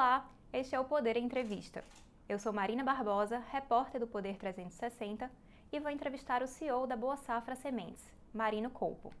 [0.00, 1.84] Olá, este é o Poder Entrevista.
[2.26, 5.30] Eu sou Marina Barbosa, repórter do Poder 360
[5.70, 9.12] e vou entrevistar o CEO da Boa Safra Sementes, Marino Colpo.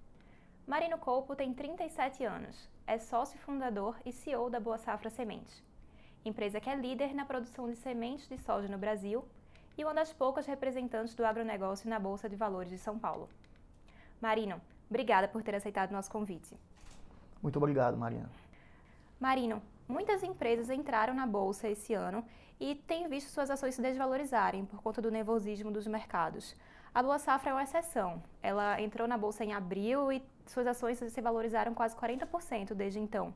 [0.66, 5.62] Marino Colpo tem 37 anos, é sócio fundador e CEO da Boa Safra Sementes,
[6.24, 9.22] empresa que é líder na produção de sementes de soja no Brasil
[9.76, 13.28] e uma das poucas representantes do agronegócio na Bolsa de Valores de São Paulo.
[14.18, 14.58] Marino,
[14.88, 16.56] obrigada por ter aceitado nosso convite.
[17.42, 18.30] Muito obrigado, Marina.
[19.20, 22.24] Marino, muitas empresas entraram na bolsa esse ano
[22.58, 26.54] e têm visto suas ações se desvalorizarem por conta do nervosismo dos mercados.
[26.94, 28.22] A Boa Safra é uma exceção.
[28.42, 33.32] Ela entrou na bolsa em abril e suas ações se valorizaram quase 40% desde então.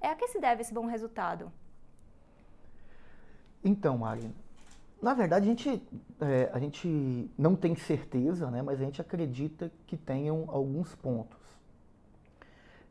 [0.00, 1.50] É a que se deve esse bom resultado?
[3.64, 4.34] Então, Marina,
[5.02, 5.82] na verdade a gente,
[6.20, 11.38] é, a gente não tem certeza, né, mas a gente acredita que tenham alguns pontos.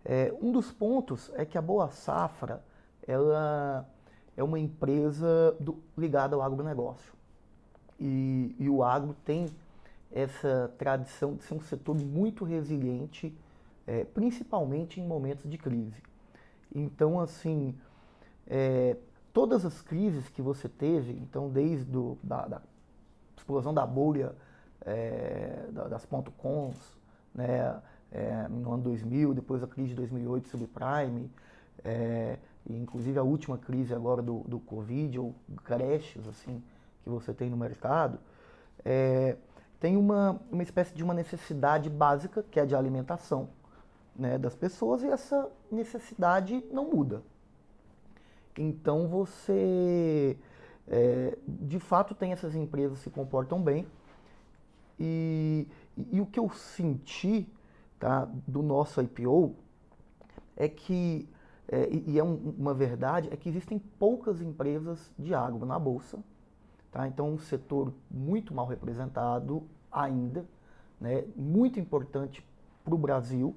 [0.03, 2.63] É, um dos pontos é que a Boa Safra
[3.07, 3.87] ela
[4.35, 7.13] é uma empresa do, ligada ao agronegócio.
[7.99, 9.47] E, e o agro tem
[10.11, 13.35] essa tradição de ser um setor muito resiliente,
[13.85, 16.01] é, principalmente em momentos de crise.
[16.73, 17.75] Então, assim,
[18.45, 18.97] é,
[19.33, 22.61] todas as crises que você teve, então desde do, da, da
[23.35, 24.35] explosão da bolha
[24.85, 26.77] é, das ponto .coms,
[27.33, 27.79] né,
[28.11, 31.29] é, no ano 2000, depois a crise de 2008 subprime,
[31.83, 32.37] é,
[32.75, 36.61] inclusive a última crise agora do, do Covid, ou creches assim,
[37.03, 38.19] que você tem no mercado,
[38.83, 39.37] é,
[39.79, 43.49] tem uma, uma espécie de uma necessidade básica, que é de alimentação
[44.15, 47.21] né, das pessoas, e essa necessidade não muda.
[48.57, 50.37] Então você,
[50.87, 53.87] é, de fato, tem essas empresas que se comportam bem,
[54.99, 57.47] e, e, e o que eu senti
[57.99, 59.55] tá, do nosso IPO
[60.55, 61.29] é que,
[61.69, 66.19] é, e é um, uma verdade, é que existem poucas empresas de agro na Bolsa.
[66.91, 67.07] Tá?
[67.07, 70.45] Então, um setor muito mal representado ainda,
[70.99, 71.25] né?
[71.35, 72.45] muito importante
[72.83, 73.55] para o Brasil.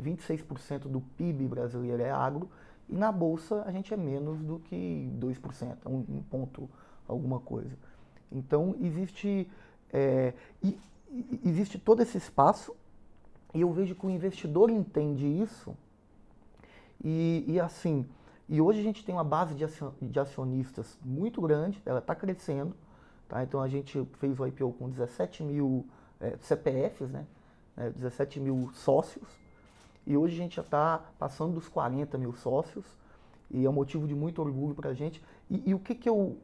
[0.00, 2.50] 26% do PIB brasileiro é agro,
[2.88, 6.68] e na Bolsa a gente é menos do que 2%, um, um ponto
[7.06, 7.76] alguma coisa.
[8.32, 9.48] Então, existe,
[9.92, 10.76] é, e,
[11.44, 12.74] existe todo esse espaço
[13.54, 15.76] e eu vejo que o investidor entende isso.
[17.04, 18.06] E, e assim,
[18.48, 22.74] e hoje a gente tem uma base de acionistas muito grande, ela está crescendo.
[23.28, 23.42] Tá?
[23.42, 25.86] Então a gente fez o IPO com 17 mil
[26.20, 27.26] é, CPFs, né?
[27.76, 29.26] É, 17 mil sócios.
[30.06, 32.84] E hoje a gente já está passando dos 40 mil sócios.
[33.50, 35.22] E é um motivo de muito orgulho para a gente.
[35.50, 36.38] E, e, o que, que eu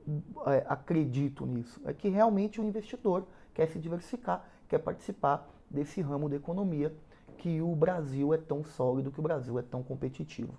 [0.47, 1.81] é, acredito nisso?
[1.85, 6.93] É que realmente o investidor quer se diversificar, quer participar desse ramo da economia
[7.41, 10.53] que o Brasil é tão sólido, que o Brasil é tão competitivo.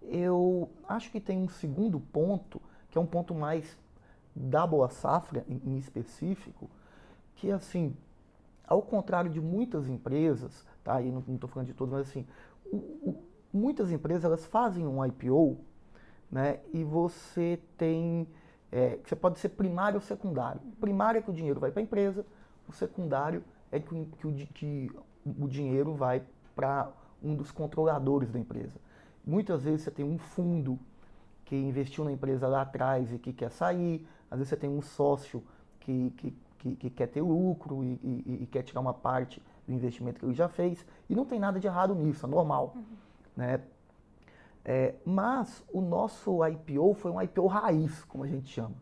[0.00, 3.78] Eu acho que tem um segundo ponto, que é um ponto mais
[4.34, 6.70] da boa safra em, específico,
[7.34, 7.94] que assim,
[8.66, 11.02] ao contrário de muitas empresas, tá?
[11.02, 12.26] E não estou falando de todas, mas assim,
[12.72, 13.22] o, o,
[13.52, 15.58] muitas empresas elas fazem um IPO,
[16.32, 16.60] né?
[16.72, 18.26] E você tem,
[18.72, 20.60] é, você pode ser primário ou secundário.
[20.80, 22.24] Primário é que o dinheiro vai para a empresa,
[22.66, 24.90] o secundário é que, que, que
[25.38, 26.22] o dinheiro vai
[26.54, 26.90] para
[27.22, 28.78] um dos controladores da empresa.
[29.26, 30.78] Muitas vezes você tem um fundo
[31.44, 34.82] que investiu na empresa lá atrás e que quer sair, às vezes você tem um
[34.82, 35.42] sócio
[35.80, 39.72] que, que, que, que quer ter lucro e, e, e, quer tirar uma parte do
[39.72, 42.72] investimento que ele já fez, e não tem nada de errado nisso, é normal.
[42.74, 42.84] Uhum.
[43.36, 43.60] Né?
[44.64, 48.74] É, mas o nosso IPO foi um IPO raiz, como a gente chama.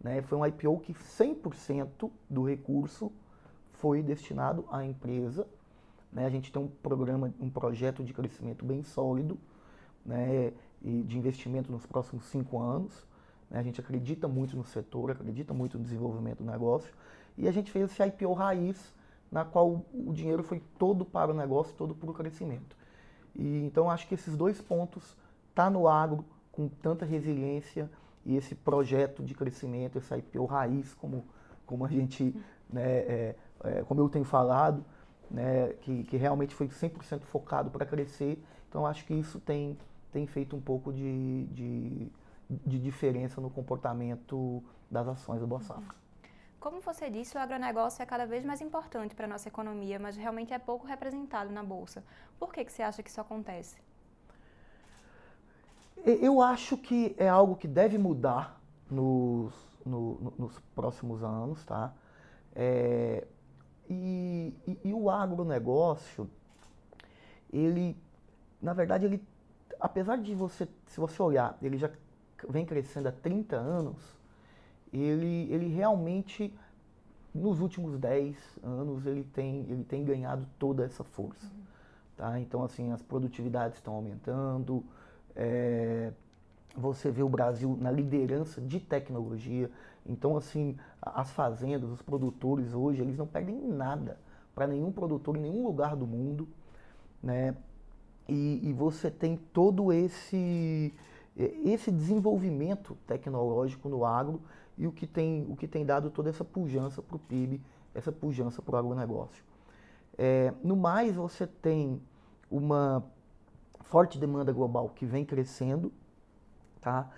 [0.00, 0.22] Né?
[0.22, 3.10] Foi um IPO que 100% do recurso
[3.72, 5.46] foi destinado à empresa.
[6.12, 6.26] Né?
[6.26, 9.38] A gente tem um programa, um projeto de crescimento bem sólido
[10.04, 10.52] né?
[10.82, 13.06] e de investimento nos próximos cinco anos.
[13.50, 13.58] Né?
[13.58, 16.92] A gente acredita muito no setor, acredita muito no desenvolvimento do negócio.
[17.36, 18.92] E a gente fez esse IPO raiz,
[19.30, 22.76] na qual o dinheiro foi todo para o negócio, todo para o crescimento.
[23.34, 25.16] E, então acho que esses dois pontos
[25.54, 27.90] tá no agro com tanta resiliência
[28.26, 31.24] e esse projeto de crescimento, esse IPO raiz, como,
[31.64, 32.36] como a gente
[32.70, 34.84] né, é, é, como eu tenho falado,
[35.32, 38.42] né, que, que realmente foi 100% focado para crescer.
[38.68, 39.78] Então, acho que isso tem,
[40.12, 42.12] tem feito um pouco de, de,
[42.48, 45.66] de diferença no comportamento das ações da Boa uhum.
[45.66, 46.02] Safra.
[46.60, 50.16] Como você disse, o agronegócio é cada vez mais importante para a nossa economia, mas
[50.16, 52.04] realmente é pouco representado na Bolsa.
[52.38, 53.76] Por que, que você acha que isso acontece?
[56.04, 59.52] Eu acho que é algo que deve mudar nos,
[59.84, 61.92] no, nos próximos anos, tá?
[62.54, 63.26] É,
[63.88, 66.28] e, e, e o agronegócio,
[67.52, 67.96] ele,
[68.60, 69.22] na verdade, ele,
[69.78, 71.90] apesar de você, se você olhar, ele já
[72.48, 73.96] vem crescendo há 30 anos,
[74.92, 76.54] ele, ele realmente,
[77.34, 81.46] nos últimos 10 anos, ele tem, ele tem ganhado toda essa força.
[81.46, 81.62] Uhum.
[82.16, 82.40] Tá?
[82.40, 84.84] Então, assim, as produtividades estão aumentando,
[85.34, 86.12] é,
[86.76, 89.70] você vê o Brasil na liderança de tecnologia.
[90.04, 94.18] Então, assim, as fazendas, os produtores hoje, eles não perdem nada
[94.54, 96.48] para nenhum produtor em nenhum lugar do mundo,
[97.22, 97.56] né?
[98.28, 100.94] E, e, você tem todo esse
[101.34, 104.40] esse desenvolvimento tecnológico no agro
[104.76, 107.60] e o que tem o que tem dado toda essa pujança para o PIB,
[107.94, 109.42] essa pujança para o agronegócio.
[110.18, 112.00] É, no mais, você tem
[112.50, 113.02] uma
[113.80, 115.92] forte demanda global que vem crescendo,
[116.80, 117.10] tá?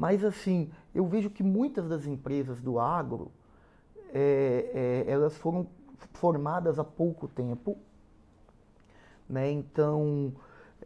[0.00, 3.30] Mas assim, eu vejo que muitas das empresas do agro,
[4.14, 5.66] é, é, elas foram
[6.14, 7.76] formadas há pouco tempo,
[9.28, 9.50] né?
[9.50, 10.32] Então,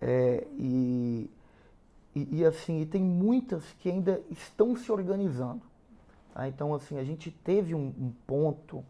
[0.01, 1.31] é, e,
[2.13, 5.63] e, e, assim, e tem muitas que ainda estão se organizando.
[6.35, 6.49] Tá?
[6.49, 8.85] Então, assim, a gente teve um, um ponto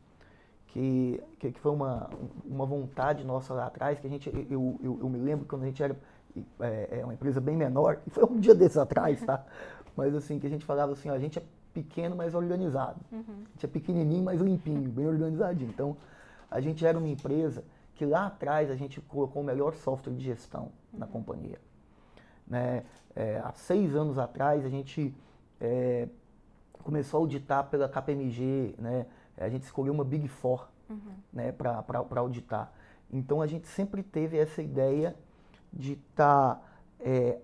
[0.68, 2.08] que, que, que, foi uma,
[2.46, 5.66] uma vontade nossa lá atrás, que a gente, eu, eu, eu me lembro quando a
[5.66, 5.94] gente era
[6.60, 9.44] é, é, uma empresa bem menor, e foi um dia desses atrás, tá?
[9.96, 11.42] Mas assim, que a gente falava assim, ó, a gente é
[11.72, 13.00] pequeno, mas organizado.
[13.10, 13.24] Uhum.
[13.28, 15.70] A gente é pequenininho, mas limpinho, bem organizadinho.
[15.70, 15.96] Então,
[16.50, 17.64] a gente era uma empresa
[17.94, 20.98] que lá atrás a gente colocou o melhor software de gestão uhum.
[21.00, 21.60] na companhia.
[22.46, 22.84] Né?
[23.14, 25.14] É, há seis anos atrás a gente
[25.60, 26.08] é,
[26.72, 29.06] começou a auditar pela KPMG, né?
[29.36, 30.98] a gente escolheu uma Big Four uhum.
[31.32, 31.52] né?
[31.52, 32.72] para auditar.
[33.12, 35.14] Então a gente sempre teve essa ideia
[35.72, 36.62] de estar, tá,
[37.00, 37.38] é,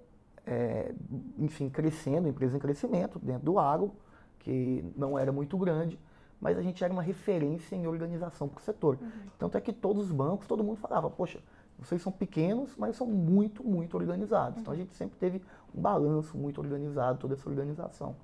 [0.46, 0.94] é,
[1.38, 3.92] enfim, crescendo, empresa em crescimento dentro do agro,
[4.38, 5.98] que não era muito grande,
[6.40, 8.98] mas a gente era uma referência em organização para o setor.
[9.00, 9.10] Uhum.
[9.38, 11.40] Tanto é que todos os bancos, todo mundo falava, poxa,
[11.78, 14.56] vocês são pequenos, mas são muito, muito organizados.
[14.56, 14.60] Uhum.
[14.62, 14.82] Então a uhum.
[14.82, 15.42] gente sempre teve
[15.74, 18.16] um balanço muito organizado, toda essa organização.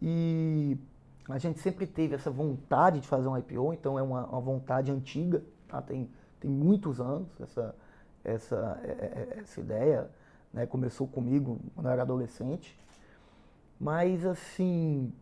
[0.00, 0.76] E
[1.28, 4.92] a gente sempre teve essa vontade de fazer um IPO, então é uma, uma vontade
[4.92, 5.80] antiga, tá?
[5.80, 7.74] tem, tem muitos anos essa,
[8.22, 10.10] essa, é, é, essa ideia.
[10.54, 10.64] Né?
[10.64, 12.78] Começou comigo quando eu era adolescente.
[13.78, 15.12] Mas assim,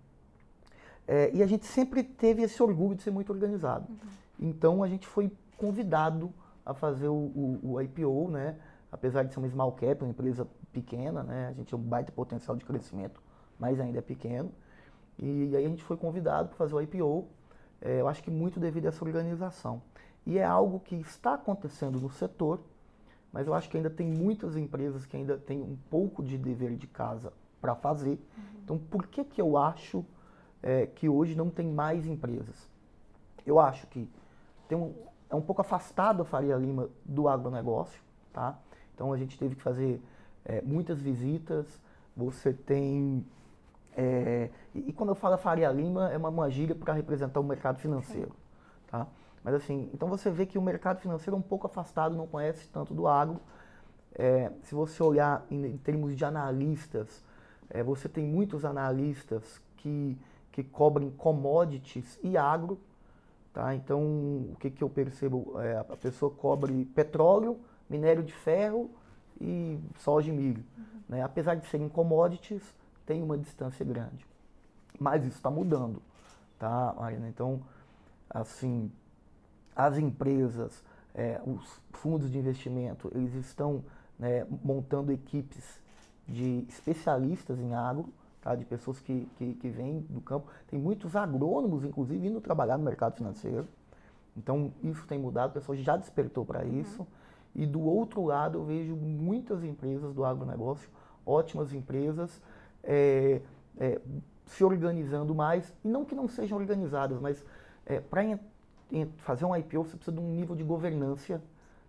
[1.09, 3.87] é, e a gente sempre teve esse orgulho de ser muito organizado.
[3.89, 4.49] Uhum.
[4.49, 6.33] Então a gente foi convidado
[6.65, 8.57] a fazer o, o, o, IPO, né?
[8.91, 11.49] Apesar de ser uma small cap, uma empresa pequena, né?
[11.49, 13.23] A gente tem um baita potencial de crescimento,
[13.59, 14.53] mas ainda é pequeno.
[15.19, 17.27] E, e aí a gente foi convidado para fazer o IPO.
[17.81, 19.83] É, eu acho que muito devido a essa organização.
[20.27, 22.61] E é algo que está acontecendo no setor,
[23.33, 26.77] mas eu acho que ainda tem muitas empresas que ainda têm um pouco de dever
[26.77, 28.11] de casa para fazer.
[28.37, 28.61] Uhum.
[28.63, 30.05] Então, por que que eu acho
[30.63, 32.71] é, que hoje não tem mais empresas.
[33.45, 34.09] Eu acho que
[34.69, 34.95] tem um,
[35.29, 38.01] é um pouco afastado a Faria Lima do agronegócio,
[38.33, 38.57] tá?
[38.95, 40.01] Então a gente teve que fazer
[40.45, 41.81] é, muitas visitas,
[42.17, 43.27] você tem...
[43.95, 47.45] É, e, e, quando eu falo Faria Lima, é uma, uma gíria para representar o
[47.45, 48.33] mercado financeiro,
[48.87, 49.07] tá?
[49.45, 52.69] Mas assim, então você vê que o mercado financeiro é um pouco afastado, não conhece
[52.69, 53.41] tanto do agro.
[54.15, 57.25] É, se você olhar em, em termos de analistas,
[57.71, 60.19] é, você tem muitos analistas que
[60.53, 62.79] que cobrem commodities e agro.
[63.53, 63.75] Tá?
[63.75, 65.59] Então, o que, que eu percebo?
[65.61, 67.59] É, a pessoa cobre petróleo,
[67.89, 68.91] minério de ferro
[69.41, 70.65] e soja e milho.
[70.77, 70.85] Uhum.
[71.09, 71.23] Né?
[71.23, 72.63] Apesar de serem commodities,
[73.05, 74.27] tem uma distância grande.
[74.99, 76.01] Mas isso está mudando,
[76.59, 77.29] tá, Marina?
[77.29, 77.61] Então,
[78.31, 78.93] assim,
[79.75, 83.85] as empresas, é, os fundos de investimento, eles estão
[84.19, 85.81] né, montando equipes
[86.27, 88.09] de especialistas em agro,
[88.41, 88.55] tá?
[88.55, 90.47] de pessoas que, que, que vêm do campo.
[90.69, 93.67] Tem muitos agrônomos, inclusive, indo trabalhar no mercado financeiro.
[94.37, 96.81] Então, isso tem mudado, o pessoal já despertou para uhum.
[96.81, 97.07] isso.
[97.55, 100.89] E do outro lado, eu vejo muitas empresas do agronegócio,
[101.25, 102.41] ótimas empresas,
[102.83, 103.43] é,
[103.79, 104.01] é,
[104.47, 107.45] se organizando mais, e não que não sejam organizadas, mas
[107.85, 108.25] é, para
[109.19, 111.43] fazer um IPO você precisa de um nível de governança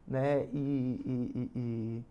[0.07, 2.03] né, e, e,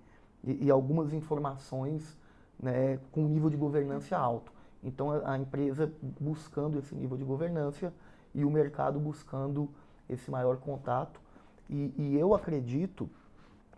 [0.45, 2.17] e, e algumas informações
[2.61, 4.53] né, com nível de governança alto.
[4.83, 7.93] Então a, a empresa buscando esse nível de governança
[8.35, 9.69] e o mercado buscando
[10.09, 11.21] esse maior contato.
[11.69, 13.09] E, e eu acredito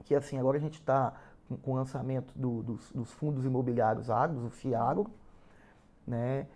[0.05, 1.15] que assim agora a gente está
[1.49, 5.11] com, com, o lançamento do, dos, dos, fundos imobiliários agros, o FIAGRO,
[6.07, 6.47] né?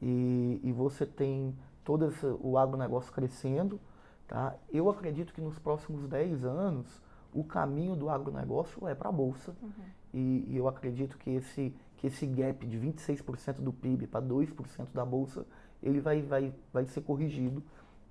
[0.00, 3.80] E, e você tem todo esse, o agronegócio crescendo.
[4.28, 4.54] Tá?
[4.70, 9.56] Eu acredito que nos próximos 10 anos o caminho do agronegócio é para a Bolsa.
[9.62, 9.70] Uhum.
[10.12, 14.88] E, e, eu acredito que esse, que esse gap de 26% do PIB para 2%
[14.92, 15.46] da Bolsa,
[15.82, 17.62] ele vai, vai, vai ser corrigido.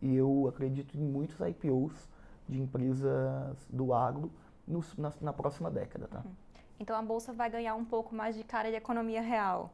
[0.01, 2.09] E eu acredito em muitos IPOs
[2.49, 4.31] de empresas do agro
[4.67, 6.07] no, na, na, próxima década.
[6.07, 6.19] Tá?
[6.19, 6.31] Uhum.
[6.79, 9.71] Então a Bolsa vai ganhar um pouco mais de cara de economia real.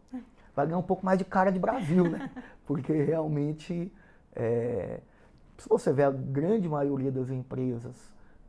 [0.54, 2.30] vai ganhar um pouco mais de cara de Brasil, né?
[2.66, 3.92] Porque realmente,
[4.36, 5.02] é,
[5.58, 7.96] se você vê a grande maioria das empresas,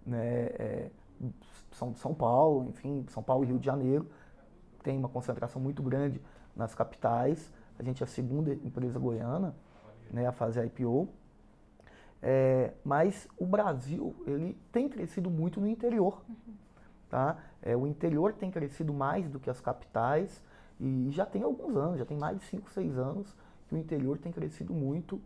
[0.07, 0.91] né, é,
[1.73, 4.09] são de São Paulo, enfim, São Paulo e Rio de Janeiro,
[4.83, 6.21] tem uma concentração muito grande
[6.55, 7.53] nas capitais.
[7.79, 9.55] A gente é a segunda empresa goiana
[10.11, 11.09] né, a fazer IPO.
[12.23, 16.23] É, mas o Brasil ele tem crescido muito no interior.
[17.11, 17.37] Tá?
[17.61, 20.43] É, o interior tem crescido mais do que as capitais
[20.81, 23.37] e já tem alguns anos, já tem mais de 5, 6 anos
[23.69, 25.21] que o interior tem crescido muito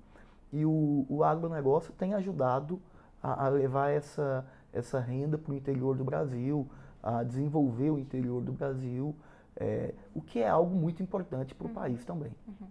[0.53, 2.81] e o, o agronegócio tem ajudado
[3.23, 6.69] a, a levar essa, essa renda para o interior do Brasil,
[7.03, 9.15] a desenvolver o interior do Brasil,
[9.57, 11.75] é, o que é algo muito importante para o uhum.
[11.75, 12.33] país também.
[12.47, 12.69] Uhum.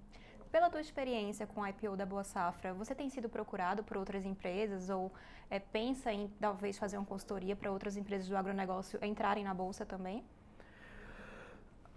[0.51, 4.25] Pela tua experiência com a IPO da Boa Safra, você tem sido procurado por outras
[4.25, 5.11] empresas ou
[5.49, 9.85] é, pensa em talvez fazer uma consultoria para outras empresas do agronegócio entrarem na Bolsa
[9.85, 10.23] também?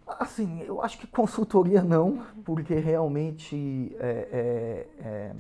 [0.07, 5.33] Assim, eu acho que consultoria não, porque realmente é,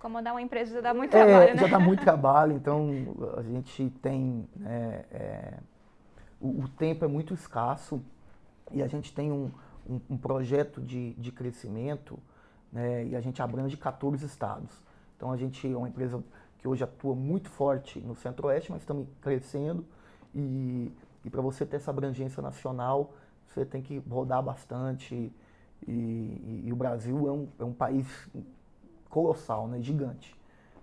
[0.00, 1.60] Comandar uma empresa já dá muito é, trabalho, né?
[1.60, 2.90] Já dá muito trabalho, então
[3.36, 4.48] a gente tem.
[4.64, 5.54] É, é,
[6.40, 8.02] o, o, tempo é muito escasso
[8.72, 9.50] e a gente tem um,
[9.88, 12.18] um, um projeto de, de crescimento
[12.72, 14.70] né, e a gente abrange 14 estados.
[15.16, 16.24] Então a gente é uma empresa
[16.56, 19.84] que hoje atua muito forte no Centro-Oeste, mas estamos crescendo
[20.34, 20.90] e,
[21.22, 23.12] e para você ter essa abrangência nacional,
[23.46, 25.32] você tem que rodar bastante e,
[25.86, 28.06] e, e o Brasil é um, é um país
[29.10, 30.34] colossal, né, gigante.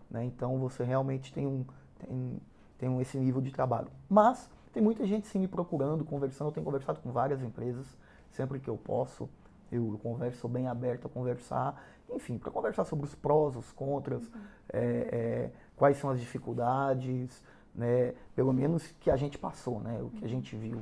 [0.09, 0.25] Né?
[0.25, 1.65] Então você realmente tem, um,
[1.97, 2.39] tem,
[2.77, 3.87] tem esse nível de trabalho.
[4.07, 6.49] Mas tem muita gente sim me procurando, conversando.
[6.49, 7.97] Eu tenho conversado com várias empresas,
[8.29, 9.27] sempre que eu posso.
[9.71, 11.83] Eu converso, sou bem aberto a conversar.
[12.09, 14.41] Enfim, para conversar sobre os prós, os contras, uhum.
[14.71, 17.43] é, é, quais são as dificuldades,
[17.75, 18.13] né?
[18.33, 19.99] pelo menos que a gente passou, né?
[20.01, 20.81] o que a gente viu.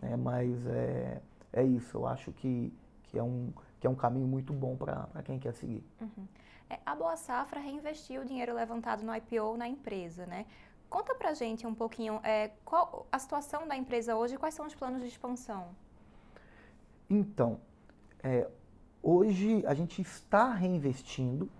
[0.00, 0.16] Né?
[0.16, 1.20] Mas é,
[1.52, 2.72] é isso, eu acho que,
[3.04, 5.84] que, é, um, que é um caminho muito bom para quem quer seguir.
[6.00, 6.26] Uhum.
[6.70, 10.46] É, a Boa Safra reinvestiu o dinheiro levantado no IPO na empresa, né?
[10.88, 14.66] Conta pra gente um pouquinho é, qual a situação da empresa hoje e quais são
[14.66, 15.68] os planos de expansão.
[17.10, 17.60] Então,
[18.22, 18.48] é,
[19.02, 21.50] hoje a gente está reinvestindo,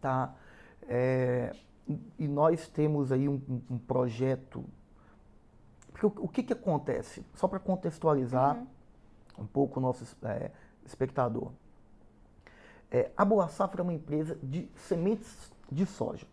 [0.00, 0.34] tá?
[0.88, 1.54] É,
[2.18, 3.40] e nós temos aí um,
[3.70, 4.64] um projeto.
[5.92, 7.24] Porque o, o, que, que acontece?
[7.34, 8.66] Só para contextualizar uhum.
[9.38, 10.50] um pouco o nosso é,
[10.84, 11.52] espectador.
[12.90, 16.26] É, a Boa Safra é uma empresa de sementes de soja.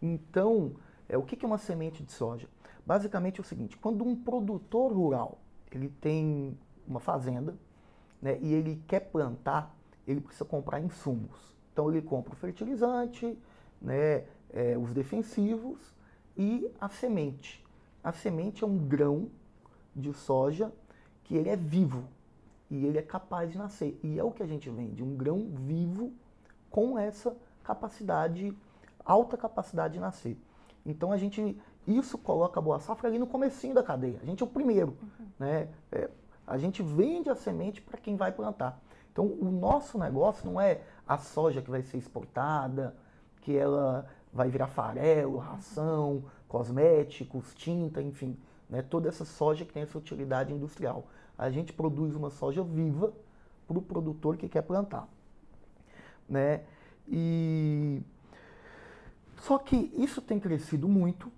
[0.00, 0.76] Então,
[1.08, 2.48] é, o que, é uma semente de soja?
[2.86, 5.38] Basicamente é o seguinte, quando um produtor rural
[5.72, 7.56] ele tem uma fazenda
[8.22, 9.74] né, e ele quer plantar,
[10.06, 11.54] ele precisa comprar insumos.
[11.72, 13.36] Então ele compra o fertilizante,
[13.80, 15.92] né, é, os defensivos
[16.36, 17.64] e a semente.
[18.02, 19.28] A semente é um grão
[19.96, 20.72] de soja
[21.24, 22.04] que ele é vivo
[22.70, 23.98] e ele é capaz de nascer.
[24.02, 26.12] E é o que a gente vende, um grão vivo
[26.70, 28.56] com essa capacidade,
[29.04, 30.36] alta capacidade de nascer.
[30.84, 34.18] Então a gente, isso coloca a boa safra ali no comecinho da cadeia.
[34.22, 35.26] A gente é o primeiro, uhum.
[35.38, 35.68] né?
[35.90, 36.10] É,
[36.46, 38.80] a gente vende a semente para quem vai plantar.
[39.12, 42.94] Então o nosso negócio não é a soja que vai ser exportada,
[43.40, 48.36] que ela vai virar farelo, ração, cosméticos, tinta, enfim,
[48.68, 48.82] né?
[48.82, 51.06] toda essa soja que tem essa utilidade industrial
[51.36, 53.12] a gente produz uma soja viva
[53.66, 55.08] para o produtor que quer plantar.
[56.28, 56.62] Né?
[57.08, 58.02] E
[59.36, 61.30] só que isso tem crescido muito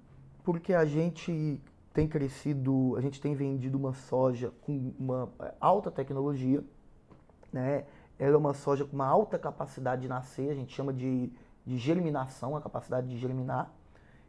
[0.45, 1.61] porque a gente
[1.93, 6.62] tem crescido, a gente tem vendido uma soja com uma é, alta tecnologia,
[7.53, 7.87] né?
[8.19, 11.33] Ela é uma soja com uma alta capacidade de nascer, a gente chama de,
[11.65, 13.73] de germinação, a capacidade de germinar.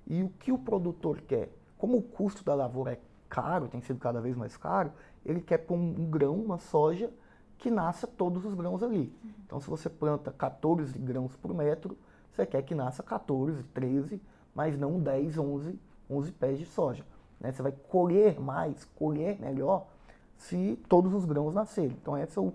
[0.08, 1.52] E o que o produtor quer?
[1.78, 4.92] Como o custo da lavoura é caro, tem sido cada vez mais caro,
[5.28, 7.12] ele quer pôr um, um grão, uma soja,
[7.58, 9.14] que nasça todos os grãos ali.
[9.24, 9.32] Uhum.
[9.46, 11.98] Então, se você planta 14 grãos por metro,
[12.32, 14.22] você quer que nasça 14, 13,
[14.56, 15.80] mas não 10, 11,
[16.10, 17.04] 11 pés de soja.
[17.40, 17.52] Né?
[17.52, 19.88] Você vai colher mais, colher melhor,
[20.38, 21.98] se todos os grãos nascerem.
[22.02, 22.54] Então, é, o,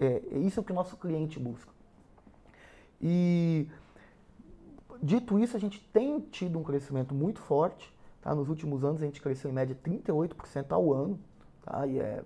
[0.00, 1.70] é, é isso que o nosso cliente busca.
[3.00, 3.68] E,
[5.02, 7.94] dito isso, a gente tem tido um crescimento muito forte.
[8.22, 8.34] Tá?
[8.34, 11.18] Nos últimos anos, a gente cresceu em média 38% ao ano
[11.66, 11.86] tá?
[11.86, 12.22] E é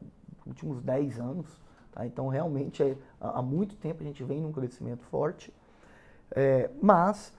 [0.47, 1.47] últimos 10 anos,
[1.93, 2.07] tá?
[2.07, 5.53] Então realmente é, há muito tempo a gente vem num crescimento forte,
[6.31, 7.33] é, mas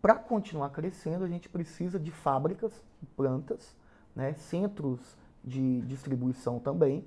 [0.00, 2.72] para continuar crescendo a gente precisa de fábricas,
[3.16, 3.74] plantas,
[4.14, 4.34] né?
[4.34, 5.00] Centros
[5.44, 7.04] de distribuição também,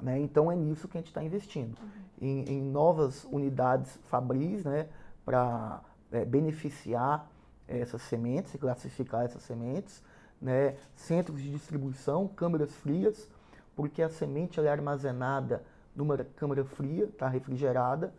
[0.00, 0.18] né?
[0.18, 1.88] Então é nisso que a gente está investindo, uhum.
[2.20, 4.88] em, em, novas unidades fabris, né?
[5.24, 5.80] Para
[6.12, 7.28] é, beneficiar
[7.66, 10.02] essas sementes e classificar essas sementes,
[10.40, 10.76] né?
[10.94, 13.28] Centros de distribuição, câmeras frias
[13.76, 15.62] porque a semente é armazenada
[15.94, 18.12] numa câmara fria, tá refrigerada.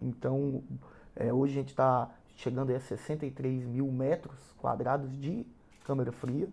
[0.00, 0.62] Então,
[1.16, 5.46] é, hoje a gente está chegando a 63 mil metros quadrados de
[5.84, 6.48] câmara fria.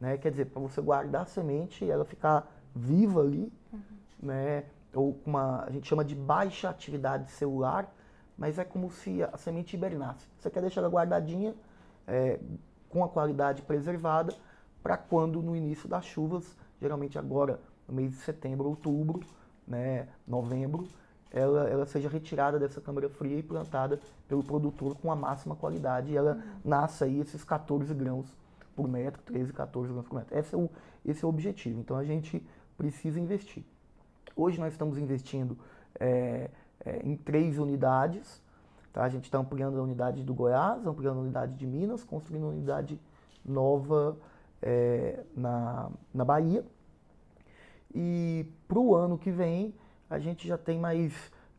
[0.00, 0.18] Né?
[0.18, 3.80] Quer dizer, para você guardar a semente e ela ficar viva ali, uhum.
[4.20, 4.64] né?
[4.92, 7.90] ou uma, a gente chama de baixa atividade celular,
[8.36, 10.26] mas é como se a semente hibernasse.
[10.38, 11.54] Você quer deixar ela guardadinha,
[12.06, 12.40] é,
[12.88, 14.34] com a qualidade preservada,
[14.82, 17.60] para quando no início das chuvas, geralmente agora
[17.92, 19.20] no mês de setembro, outubro,
[19.68, 20.88] né, novembro,
[21.30, 26.12] ela, ela seja retirada dessa câmara fria e plantada pelo produtor com a máxima qualidade
[26.12, 26.42] e ela uhum.
[26.64, 28.26] nasça aí esses 14 grãos
[28.74, 30.36] por metro, 13, 14 grãos por metro.
[30.36, 30.70] Esse é o,
[31.04, 31.80] esse é o objetivo.
[31.80, 32.44] Então a gente
[32.76, 33.64] precisa investir.
[34.34, 35.56] Hoje nós estamos investindo
[35.98, 36.50] é,
[36.84, 38.42] é, em três unidades.
[38.92, 39.04] Tá?
[39.04, 42.52] A gente está ampliando a unidade do Goiás, ampliando a unidade de Minas, construindo uma
[42.52, 43.00] unidade
[43.44, 44.16] nova
[44.60, 46.64] é, na, na Bahia.
[47.94, 49.74] E para o ano que vem,
[50.08, 51.12] a gente já tem mais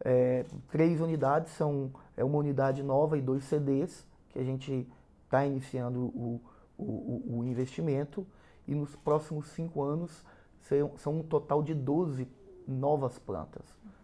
[0.03, 4.87] é, três unidades, são é uma unidade nova e dois CDs, que a gente
[5.25, 6.41] está iniciando o,
[6.77, 8.25] o, o, investimento.
[8.67, 10.23] E nos próximos cinco anos
[10.61, 12.27] são, são um total de 12
[12.67, 13.63] novas plantas.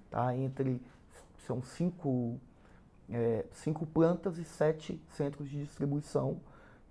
[0.09, 0.36] Tá?
[0.36, 0.81] Entre,
[1.45, 2.39] são cinco,
[3.09, 6.39] é, cinco plantas e sete centros de distribuição,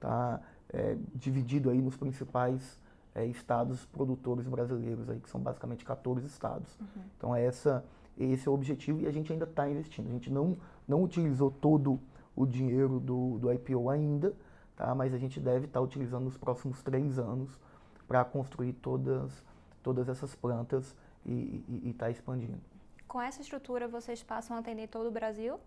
[0.00, 0.40] tá?
[0.70, 2.78] É, dividido aí nos principais
[3.14, 6.78] é, estados produtores brasileiros, aí, que são basicamente 14 estados.
[6.80, 7.02] Uhum.
[7.16, 7.84] Então essa,
[8.16, 10.08] esse é o objetivo e a gente ainda está investindo.
[10.08, 12.00] A gente não, não utilizou todo
[12.34, 14.34] o dinheiro do, do IPO ainda,
[14.76, 14.94] tá?
[14.94, 17.58] mas a gente deve estar tá utilizando nos próximos três anos
[18.06, 19.42] para construir todas,
[19.82, 20.94] todas essas plantas
[21.26, 22.58] e estar tá expandindo.
[23.06, 25.58] Com essa estrutura, vocês passam a atender todo o Brasil?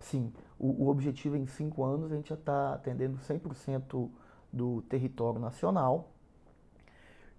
[0.00, 0.32] Sim.
[0.58, 4.10] O, o objetivo é em cinco anos a gente já está atendendo 100%
[4.52, 6.10] do território nacional.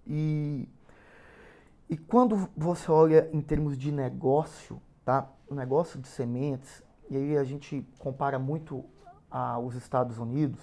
[0.08, 0.66] E,
[1.88, 5.30] e quando você olha em termos de negócio, tá?
[5.48, 8.84] o negócio de sementes, e aí a gente compara muito
[9.30, 10.60] aos Estados Unidos,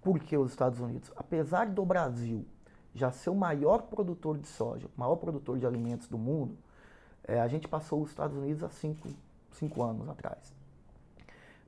[0.00, 1.12] por que os Estados Unidos?
[1.16, 2.46] Apesar do Brasil
[2.94, 6.56] já ser o maior produtor de soja, o maior produtor de alimentos do mundo,
[7.24, 9.08] é, a gente passou os Estados Unidos há cinco,
[9.52, 10.52] cinco anos atrás.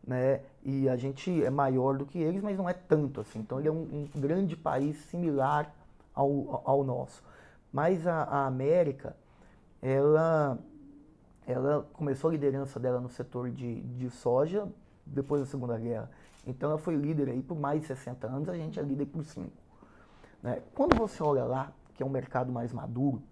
[0.04, 0.40] Né?
[0.64, 3.40] E a gente é maior do que eles, mas não é tanto assim.
[3.40, 5.72] Então ele é um, um grande país similar
[6.14, 7.22] ao, ao nosso.
[7.72, 9.16] Mas a, a, América,
[9.80, 10.58] ela,
[11.46, 14.68] ela começou a liderança dela no setor de, de soja
[15.06, 16.10] depois da Segunda Guerra.
[16.46, 19.24] Então ela foi líder aí por mais de 60 anos, a gente é líder por
[19.24, 19.50] 5.
[20.42, 20.62] Né?
[20.74, 23.22] Quando você olha lá, que é um mercado mais maduro,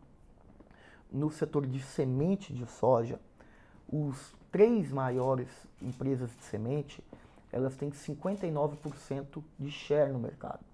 [1.12, 3.20] no setor de semente de soja,
[3.88, 5.48] os três maiores
[5.82, 7.04] empresas de semente,
[7.52, 10.69] elas têm 59% de share no mercado.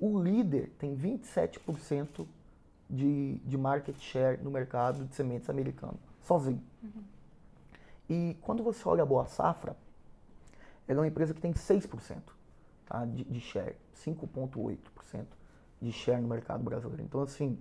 [0.00, 2.26] O líder tem 27%
[2.88, 6.62] de, de market share no mercado de sementes americano, sozinho.
[6.82, 7.04] Uhum.
[8.08, 9.76] E quando você olha a Boa Safra,
[10.88, 12.16] ela é uma empresa que tem 6%
[12.86, 15.26] tá, de, de share, 5,8%
[15.80, 17.02] de share no mercado brasileiro.
[17.02, 17.56] Então, assim,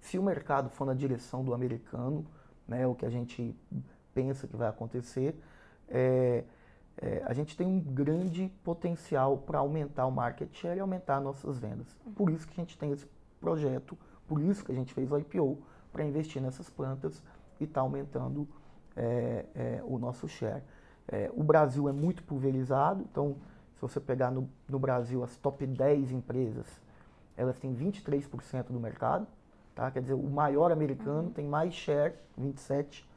[0.00, 2.26] se o mercado for na direção do americano,
[2.68, 3.56] né, o que a gente
[4.12, 5.34] pensa que vai acontecer,
[5.88, 6.44] é,
[6.96, 11.58] é, a gente tem um grande potencial para aumentar o market share e aumentar nossas
[11.58, 11.86] vendas.
[12.14, 13.06] Por isso que a gente tem esse
[13.40, 13.96] projeto,
[14.28, 15.58] por isso que a gente fez o IPO,
[15.92, 17.22] para investir nessas plantas
[17.58, 18.46] e está aumentando
[18.96, 20.62] é, é, o nosso share.
[21.08, 23.36] É, o Brasil é muito pulverizado, então
[23.74, 26.66] se você pegar no, no Brasil as top 10 empresas,
[27.36, 29.26] elas têm 23% do mercado.
[29.74, 29.90] Tá?
[29.90, 31.32] Quer dizer, o maior americano uhum.
[31.32, 33.08] tem mais share, 27,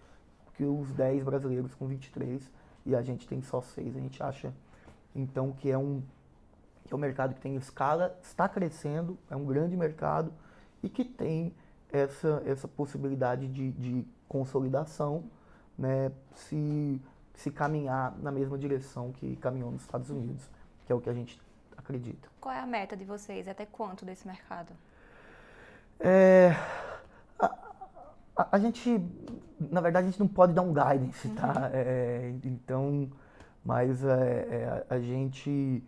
[0.54, 2.50] que os 10 brasileiros com 23
[2.86, 3.96] e a gente tem só 6.
[3.96, 4.54] A gente acha
[5.16, 6.02] então que é um
[6.86, 10.34] que é um mercado que tem escala, está crescendo, é um grande mercado
[10.82, 11.54] e que tem
[11.90, 15.24] essa, essa possibilidade de, de consolidação,
[15.78, 17.02] né, se
[17.36, 20.50] se caminhar na mesma direção que caminhou nos Estados Unidos,
[20.86, 21.42] que é o que a gente
[21.76, 22.30] acredita.
[22.40, 23.48] Qual é a meta de vocês?
[23.48, 24.72] Até quanto desse mercado?
[26.00, 26.52] É,
[27.40, 27.46] a,
[28.36, 29.00] a, a, gente,
[29.72, 31.48] na verdade, a gente não pode dar um guidance, tá?
[31.48, 31.54] uhum.
[31.54, 31.70] tá?
[31.74, 33.10] É, então,
[33.64, 35.84] mas é, é, a, gente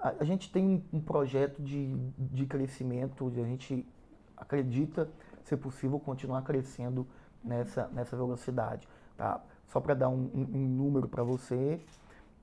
[0.00, 3.86] a, a, gente tem um projeto de, de crescimento, a gente
[4.36, 5.08] acredita
[5.44, 7.06] ser possível continuar crescendo
[7.42, 9.40] nessa, nessa velocidade, tá?
[9.68, 11.80] Só para dar um, um, um número para você,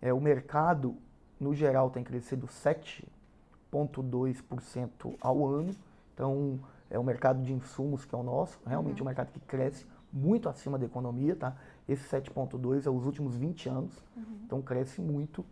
[0.02, 0.96] é, o mercado,
[1.40, 5.76] no geral, tem crescido 7,2% ao ano.
[6.14, 9.04] Então, é o mercado de insumos que é o nosso, realmente uhum.
[9.04, 11.58] um mercado que cresce muito acima da economia, tá?
[11.88, 14.24] Esse 7,2 é os últimos 20 anos, uhum.
[14.46, 15.46] então cresce muito.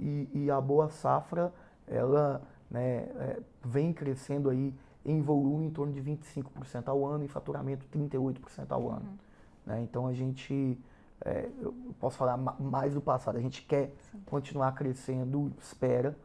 [0.00, 1.52] E, e, a boa safra,
[1.86, 7.28] ela né, é, vem crescendo aí em volume em torno de 25% ao ano, em
[7.28, 9.06] faturamento 38% ao ano.
[9.08, 9.18] Uhum.
[9.66, 9.82] Né?
[9.82, 10.78] Então a gente,
[11.24, 14.20] é, eu posso falar mais do passado, a gente quer Sim.
[14.26, 16.16] continuar crescendo, espera,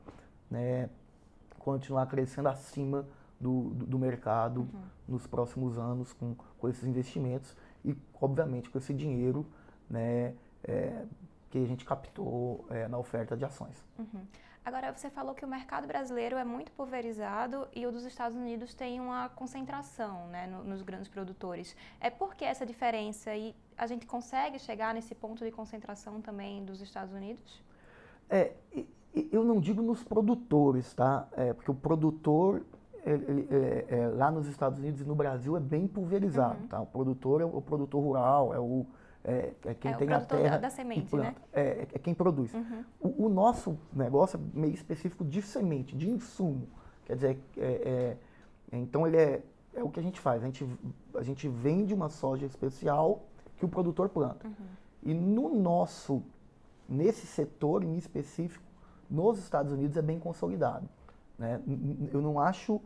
[0.50, 0.90] né,
[1.60, 3.06] continuar crescendo acima
[3.40, 4.82] do, do, do mercado uhum.
[5.08, 9.46] nos próximos anos com, com esses investimentos e, obviamente, com esse dinheiro
[9.90, 11.06] né, é,
[11.50, 13.84] que a gente captou é, na oferta de ações.
[13.98, 14.26] Uhum.
[14.66, 18.74] Agora, você falou que o mercado brasileiro é muito pulverizado e o dos Estados Unidos
[18.74, 21.76] tem uma concentração né, no, nos grandes produtores.
[22.00, 26.64] É por que essa diferença e a gente consegue chegar nesse ponto de concentração também
[26.64, 27.62] dos Estados Unidos?
[28.30, 28.54] É,
[29.32, 31.28] eu não digo nos produtores, tá?
[31.34, 32.66] É, porque o produtor
[33.06, 36.68] ele, é, é, lá nos Estados Unidos e no Brasil é bem pulverizado, uhum.
[36.68, 36.82] tá?
[36.82, 38.86] O produtor é o, o produtor rural, é o
[39.26, 41.34] é, é quem é, tem a terra da, da semente, né?
[41.54, 42.54] É, é, quem produz.
[42.54, 42.84] Uhum.
[43.00, 46.68] O, o, nosso negócio é meio específico de semente, de insumo.
[47.06, 48.18] Quer dizer, é,
[48.72, 49.42] então ele é,
[49.74, 50.44] é o que a gente faz.
[50.44, 50.68] A gente,
[51.16, 53.24] a gente vende uma soja especial
[53.58, 54.46] que o produtor planta.
[54.46, 54.54] Uhum.
[55.04, 56.22] E no nosso,
[56.88, 58.66] nesse setor em específico,
[59.10, 60.88] nos Estados Unidos é bem consolidado.
[61.38, 61.62] Né?
[62.12, 62.82] Eu não acho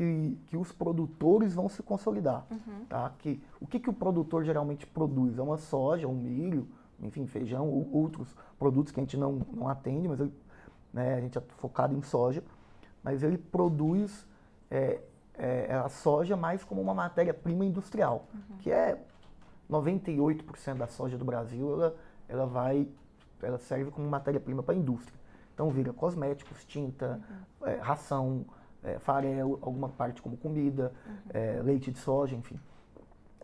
[0.00, 2.46] que, que os produtores vão se consolidar.
[2.50, 2.86] Uhum.
[2.88, 3.12] Tá?
[3.18, 5.38] Que, o que, que o produtor geralmente produz?
[5.38, 6.66] É uma soja, um milho,
[7.02, 10.32] enfim, feijão, ou outros produtos que a gente não, não atende, mas ele,
[10.90, 12.42] né, a gente é focado em soja,
[13.02, 14.26] mas ele produz
[14.70, 15.02] é,
[15.34, 18.56] é, a soja mais como uma matéria-prima industrial, uhum.
[18.56, 18.98] que é
[19.70, 22.88] 98% da soja do Brasil, ela, ela vai,
[23.42, 25.20] ela serve como matéria-prima para a indústria.
[25.52, 27.20] Então vira cosméticos, tinta,
[27.60, 27.68] uhum.
[27.68, 28.46] é, ração,
[28.82, 31.14] é, farelo, alguma parte como comida, uhum.
[31.30, 32.58] é, leite de soja, enfim.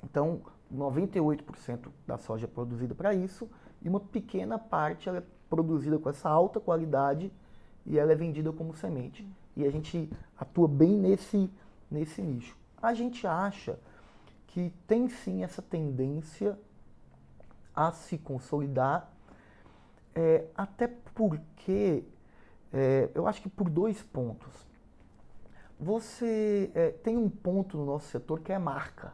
[0.02, 0.40] Então,
[0.74, 3.48] 98% da soja é produzida para isso
[3.82, 7.32] e uma pequena parte é produzida com essa alta qualidade
[7.84, 9.22] e ela é vendida como semente.
[9.22, 9.30] Uhum.
[9.56, 11.50] E a gente atua bem nesse,
[11.90, 12.56] nesse nicho.
[12.80, 13.78] A gente acha
[14.48, 16.58] que tem sim essa tendência
[17.74, 19.12] a se consolidar,
[20.14, 22.04] é, até porque
[22.72, 24.66] é, eu acho que por dois pontos.
[25.78, 29.12] Você é, tem um ponto no nosso setor que é marca.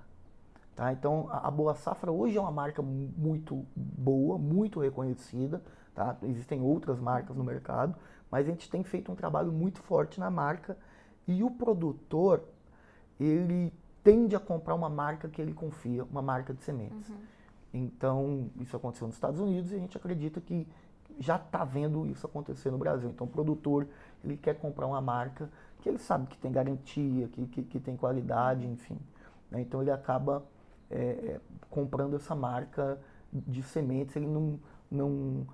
[0.75, 0.93] Tá?
[0.93, 5.63] Então, a, a, Boa Safra hoje é uma marca muito boa, muito reconhecida.
[5.95, 6.17] Tá?
[6.23, 7.95] Existem outras marcas no mercado,
[8.31, 10.77] mas a gente tem feito um trabalho muito forte na marca
[11.27, 12.43] e o produtor,
[13.21, 13.73] ele
[14.03, 17.09] tende a comprar uma marca que ele confia, uma marca de sementes.
[17.09, 17.17] Uhum.
[17.75, 20.67] Então, isso aconteceu nos Estados Unidos e a gente acredita que
[21.19, 23.11] já está vendo isso acontecer no Brasil.
[23.11, 23.87] Então, o produtor,
[24.25, 25.49] ele quer comprar uma marca
[25.83, 28.97] que ele sabe que tem garantia, que, que, que tem qualidade, enfim.
[29.51, 29.61] Né?
[29.61, 30.45] Então ele acaba
[30.89, 32.99] é, é, comprando essa marca
[33.33, 34.59] de sementes, ele não.
[34.91, 35.47] não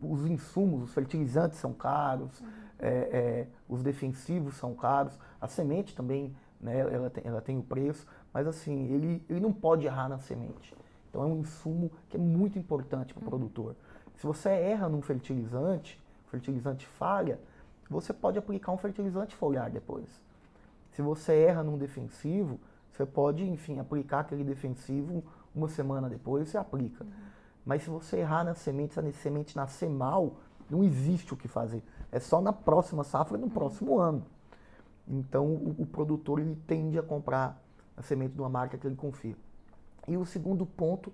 [0.00, 2.48] os insumos, os fertilizantes são caros, uhum.
[2.78, 7.62] é, é, os defensivos são caros, a semente também, né, ela, tem, ela tem o
[7.62, 10.76] preço, mas assim, ele, ele não pode errar na semente.
[11.08, 13.30] Então é um insumo que é muito importante para o uhum.
[13.30, 13.74] produtor.
[14.16, 17.40] Se você erra num fertilizante, o fertilizante falha,
[17.88, 20.06] você pode aplicar um fertilizante foliar depois.
[20.92, 22.58] Se você erra num defensivo,
[22.90, 25.22] você pode, enfim, aplicar aquele defensivo
[25.54, 27.04] uma semana depois, você aplica.
[27.04, 27.10] Uhum.
[27.64, 30.36] Mas se você errar na semente, se a semente nascer mal,
[30.68, 31.82] não existe o que fazer.
[32.10, 33.50] É só na próxima safra, no uhum.
[33.50, 34.24] próximo ano.
[35.06, 37.62] Então, o, o, produtor ele tende a comprar
[37.96, 39.36] a semente de uma marca que ele confia.
[40.06, 41.12] E o segundo ponto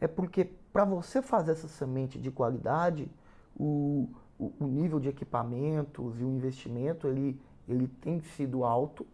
[0.00, 3.08] é porque para você fazer essa semente de qualidade,
[3.56, 4.08] o,
[4.42, 9.06] o, o, nível de equipamentos e o investimento ele, ele tem sido alto.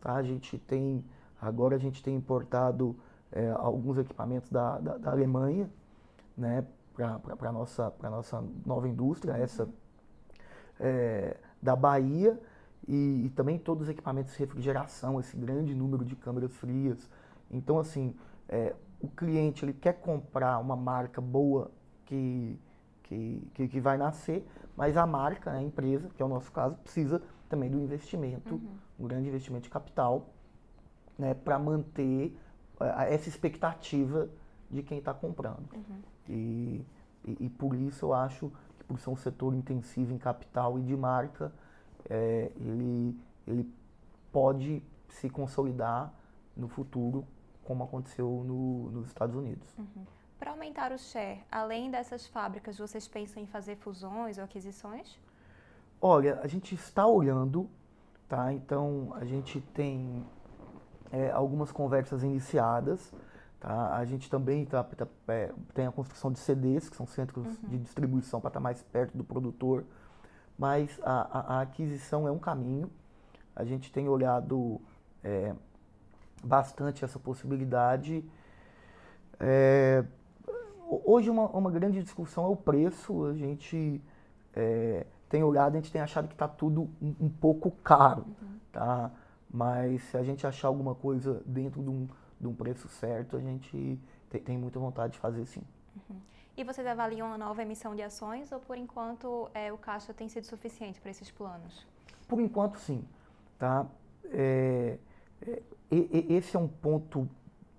[0.00, 0.14] Tá?
[0.14, 1.04] A gente tem,
[1.40, 2.96] agora a gente tem importado
[3.32, 5.68] é, alguns equipamentos da, da, da Alemanha
[6.36, 9.68] né, para nossa, nossa nova indústria, essa
[10.78, 12.38] é, da Bahia,
[12.86, 17.10] e, e, também todos os equipamentos de refrigeração, esse grande número de câmeras frias.
[17.50, 18.14] Então, assim,
[18.48, 21.72] é, o cliente ele quer comprar uma marca boa
[22.04, 22.56] que,
[23.02, 24.46] que, que, que vai nascer,
[24.76, 28.76] mas a marca, a empresa, que é o nosso caso, precisa também do investimento, uhum.
[29.00, 30.28] um grande investimento de capital,
[31.18, 32.36] né, para manter
[32.80, 34.28] uh, essa expectativa
[34.70, 35.66] de quem está comprando.
[35.72, 36.02] Uhum.
[36.28, 36.84] E,
[37.24, 40.82] e, e, por isso eu acho que por ser um setor intensivo em capital e
[40.82, 41.52] de marca,
[42.08, 43.72] é, ele, ele
[44.30, 46.12] pode se consolidar
[46.56, 47.24] no futuro,
[47.64, 49.68] como aconteceu no, nos Estados Unidos.
[49.78, 50.04] Uhum.
[50.38, 55.18] Para aumentar o share, além dessas fábricas, vocês pensam em fazer fusões ou aquisições?
[56.00, 57.70] Olha, a gente está olhando,
[58.28, 58.52] tá?
[58.52, 60.26] Então a gente tem
[61.10, 63.12] é, algumas conversas iniciadas,
[63.58, 63.96] tá?
[63.96, 67.68] A gente também tá, tá é, tem a construção de CDs, que são centros uhum.
[67.70, 69.84] de distribuição para estar tá mais perto do produtor,
[70.58, 72.90] mas a, a, a, aquisição é um caminho.
[73.54, 74.82] A gente tem olhado
[75.24, 75.54] é,
[76.44, 78.22] bastante essa possibilidade.
[79.40, 80.04] É,
[80.88, 83.24] hoje uma, uma grande discussão é o preço.
[83.26, 84.00] A gente
[84.54, 88.58] é, tem olhado, a gente tem achado que está tudo um, um, pouco caro, uhum.
[88.72, 89.10] tá?
[89.50, 92.08] Mas se a gente achar alguma coisa dentro de um,
[92.40, 95.62] de um preço certo, a gente tem, tem muita vontade de fazer sim.
[95.96, 96.16] Uhum.
[96.56, 100.28] E vocês avaliam a nova emissão de ações ou por enquanto é, o caixa tem
[100.28, 101.86] sido suficiente para esses planos?
[102.26, 103.04] Por enquanto sim,
[103.58, 103.86] tá?
[104.24, 104.98] É,
[105.42, 107.28] é, esse é um ponto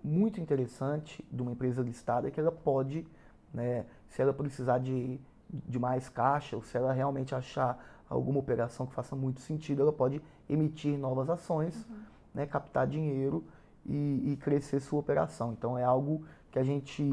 [0.08, 3.06] muito interessante de uma empresa listada que ela pode,
[3.54, 7.78] né, se ela precisar de, de mais caixa ou se ela realmente achar
[8.10, 11.98] alguma operação que faça muito sentido, ela pode emitir novas ações, uhum.
[12.34, 13.44] né, captar dinheiro
[13.86, 15.52] e, e, crescer sua operação.
[15.52, 17.04] Então é algo que a gente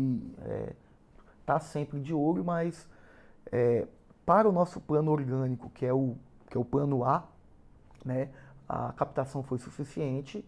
[1.40, 2.88] está é, sempre de olho, mas
[3.50, 3.86] é,
[4.24, 6.16] para o nosso plano orgânico, que é o,
[6.48, 7.24] que é o plano A,
[8.04, 8.30] né,
[8.68, 10.44] a captação foi suficiente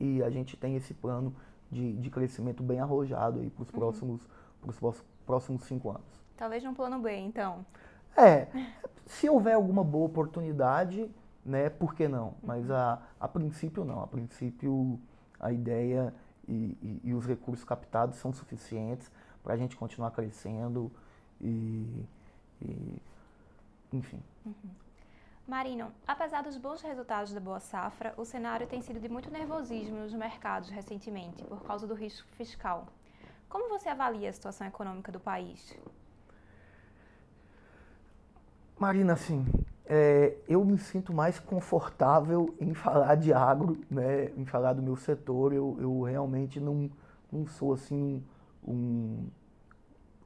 [0.00, 1.34] e a gente tem esse plano
[1.70, 3.78] de, de crescimento bem arrojado para os uhum.
[3.78, 4.28] próximos,
[4.60, 6.22] pros próximos cinco anos.
[6.36, 7.64] Talvez um plano B, então.
[8.16, 8.48] É,
[9.06, 11.10] se houver alguma boa oportunidade,
[11.44, 12.34] né, por que não?
[12.42, 14.98] Mas a, a princípio não, a princípio
[15.38, 16.14] a ideia
[16.46, 19.10] e, e, e os recursos captados são suficientes
[19.42, 20.90] para a gente continuar crescendo
[21.40, 22.04] e,
[22.60, 23.02] e
[23.92, 24.20] enfim.
[24.44, 24.54] Uhum.
[25.48, 29.96] Marino, apesar dos bons resultados da Boa Safra, o cenário tem sido de muito nervosismo
[29.96, 32.86] nos mercados recentemente, por causa do risco fiscal.
[33.48, 35.74] Como você avalia a situação econômica do país?
[38.78, 39.46] Marina, assim,
[39.86, 44.96] é, eu me sinto mais confortável em falar de agro, né, em falar do meu
[44.96, 45.54] setor.
[45.54, 46.90] Eu, eu realmente não,
[47.32, 48.22] não sou assim
[48.62, 49.26] um,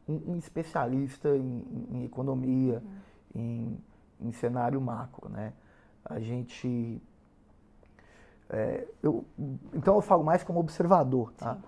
[0.08, 2.82] um, um especialista em, em economia,
[3.36, 3.40] uhum.
[3.40, 3.91] em
[4.22, 5.52] em cenário macro, né?
[6.04, 7.02] A gente...
[8.48, 9.24] É, eu,
[9.72, 11.54] então eu falo mais como observador, tá?
[11.54, 11.62] Sim.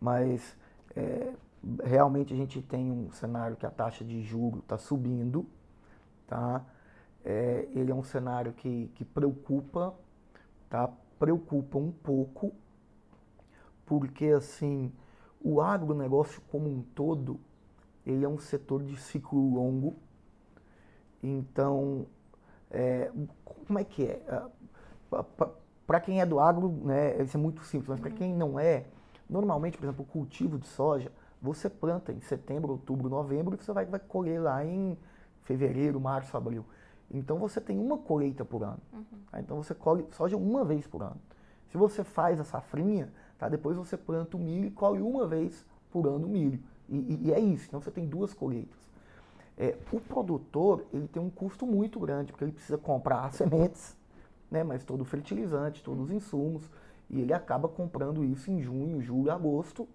[0.00, 0.56] Mas
[0.94, 1.32] é,
[1.82, 5.46] realmente a gente tem um cenário que a taxa de juro está subindo,
[6.26, 6.64] tá?
[7.24, 9.94] É, ele é um cenário que, que preocupa,
[10.70, 10.88] tá?
[11.18, 12.52] Preocupa um pouco,
[13.84, 14.92] porque assim,
[15.40, 17.40] o agronegócio como um todo,
[18.06, 19.96] ele é um setor de ciclo longo,
[21.22, 22.06] então,
[22.70, 23.10] é,
[23.66, 24.22] como é que é?
[24.28, 25.24] Ah,
[25.86, 28.16] para quem é do agro, né, isso é muito simples, mas para uhum.
[28.16, 28.84] quem não é,
[29.28, 33.72] normalmente, por exemplo, o cultivo de soja, você planta em setembro, outubro, novembro e você
[33.72, 34.98] vai, vai colher lá em
[35.44, 36.64] fevereiro, março, abril.
[37.10, 38.80] Então você tem uma colheita por ano.
[38.92, 39.04] Uhum.
[39.30, 39.40] Tá?
[39.40, 41.16] Então você colhe soja uma vez por ano.
[41.70, 43.48] Se você faz a safrinha, tá?
[43.48, 46.60] depois você planta o milho e colhe uma vez por ano o milho.
[46.88, 47.66] E, e, e é isso.
[47.68, 48.78] Então você tem duas colheitas.
[49.58, 53.96] É, o produtor ele tem um custo muito grande, porque ele precisa comprar sementes,
[54.50, 56.70] né, mas todo o fertilizante, todos os insumos,
[57.10, 59.88] e ele acaba comprando isso em junho, julho, agosto,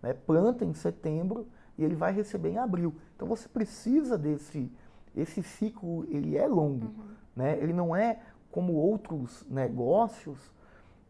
[0.00, 2.94] né, planta em setembro e ele vai receber em abril.
[3.16, 4.70] Então você precisa desse
[5.16, 7.08] esse ciclo, ele é longo, uhum.
[7.34, 7.58] né?
[7.58, 8.20] Ele não é
[8.52, 10.38] como outros negócios,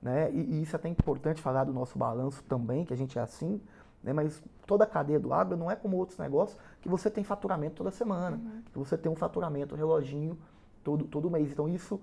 [0.01, 0.31] né?
[0.33, 3.23] E, e, isso é até importante falar do nosso balanço também, que a gente é
[3.23, 3.61] assim,
[4.02, 4.12] né?
[4.12, 7.76] Mas toda a cadeia do agro não é como outros negócios que você tem faturamento
[7.76, 8.62] toda semana, uhum.
[8.72, 10.38] que você tem um faturamento reloginho
[10.84, 11.50] todo, todo mês.
[11.50, 12.00] Então isso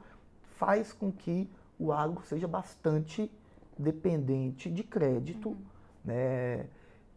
[0.58, 3.32] faz com que o agro seja bastante
[3.78, 5.58] dependente de crédito, uhum.
[6.04, 6.68] né?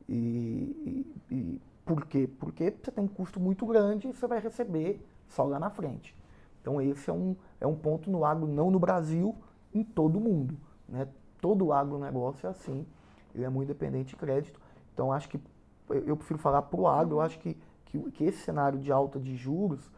[0.08, 2.28] E, e, e, por quê?
[2.38, 6.16] Porque você tem um custo muito grande e você vai receber só lá na frente.
[6.60, 9.34] Então esse é um, é um ponto no agro, não no Brasil,
[9.72, 10.56] em todo o mundo.
[10.88, 11.06] Né?
[11.40, 12.86] Todo agronegócio é assim,
[13.34, 14.60] ele é muito dependente de crédito.
[14.98, 15.40] Então, acho que
[15.88, 19.20] eu prefiro falar para o agro, eu acho que, que, que, esse cenário de alta
[19.20, 19.92] de juros,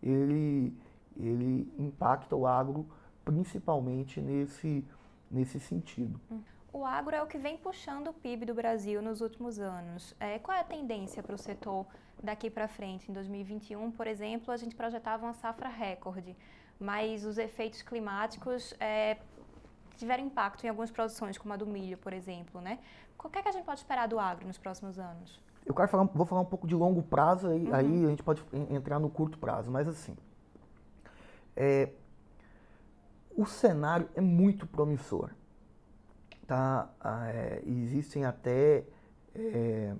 [0.00, 0.72] ele,
[1.16, 2.86] ele impacta o agro
[3.24, 4.86] principalmente nesse,
[5.28, 6.20] nesse sentido.
[6.72, 10.14] O agro é o que vem puxando o PIB do Brasil nos últimos anos.
[10.20, 11.84] É, qual é a tendência para o setor
[12.22, 13.10] daqui para frente?
[13.10, 16.36] Em 2021, por exemplo, a gente projetava uma safra recorde,
[16.78, 19.16] mas os efeitos climáticos é,
[19.96, 22.78] tiveram impacto em algumas produções, como a do milho, por exemplo, né?
[23.18, 25.40] O que, é que a gente pode esperar do agro nos próximos anos?
[25.64, 27.74] Eu quero falar, vou falar um pouco de longo prazo, aí, uhum.
[27.74, 30.14] aí a gente pode entrar no curto prazo, mas assim,
[31.56, 31.90] é,
[33.34, 35.30] o cenário é muito promissor.
[36.46, 36.90] Tá?
[37.02, 38.84] É, existem até
[39.34, 39.94] é,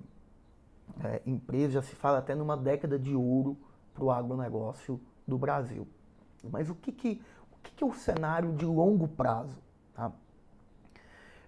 [1.03, 3.57] é, empresas, já se fala até numa década de ouro
[3.93, 5.87] para o agronegócio do Brasil.
[6.43, 9.64] Mas o que, que, o que, que é o cenário de longo prazo?
[9.95, 10.11] Tá?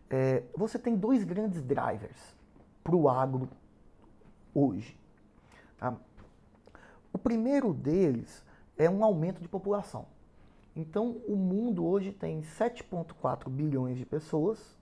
[0.09, 2.35] É, você tem dois grandes drivers
[2.83, 3.49] para o agro
[4.53, 4.97] hoje.
[5.77, 5.95] Tá?
[7.11, 8.43] O primeiro deles
[8.77, 10.05] é um aumento de população.
[10.75, 14.77] Então, o mundo hoje tem 7,4 bilhões de pessoas,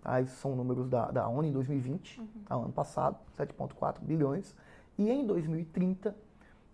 [0.00, 0.20] tá?
[0.20, 2.26] esses são números da, da ONU em 2020, uhum.
[2.46, 2.54] tá?
[2.54, 4.54] ano passado, 7,4 bilhões,
[4.96, 6.14] e em 2030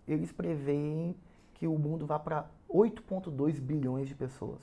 [0.06, 1.16] eles preveem
[1.54, 4.60] que o mundo vá para 8,2 bilhões de pessoas.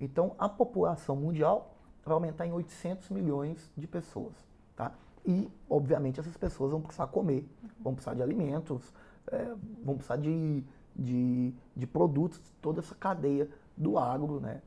[0.00, 4.34] Então, a população mundial vai aumentar em 800 milhões de pessoas.
[4.76, 4.92] Tá?
[5.26, 7.46] E, obviamente, essas pessoas vão precisar comer,
[7.80, 8.92] vão precisar de alimentos,
[9.30, 14.62] é, vão precisar de, de, de, produtos, toda essa cadeia do agro, né?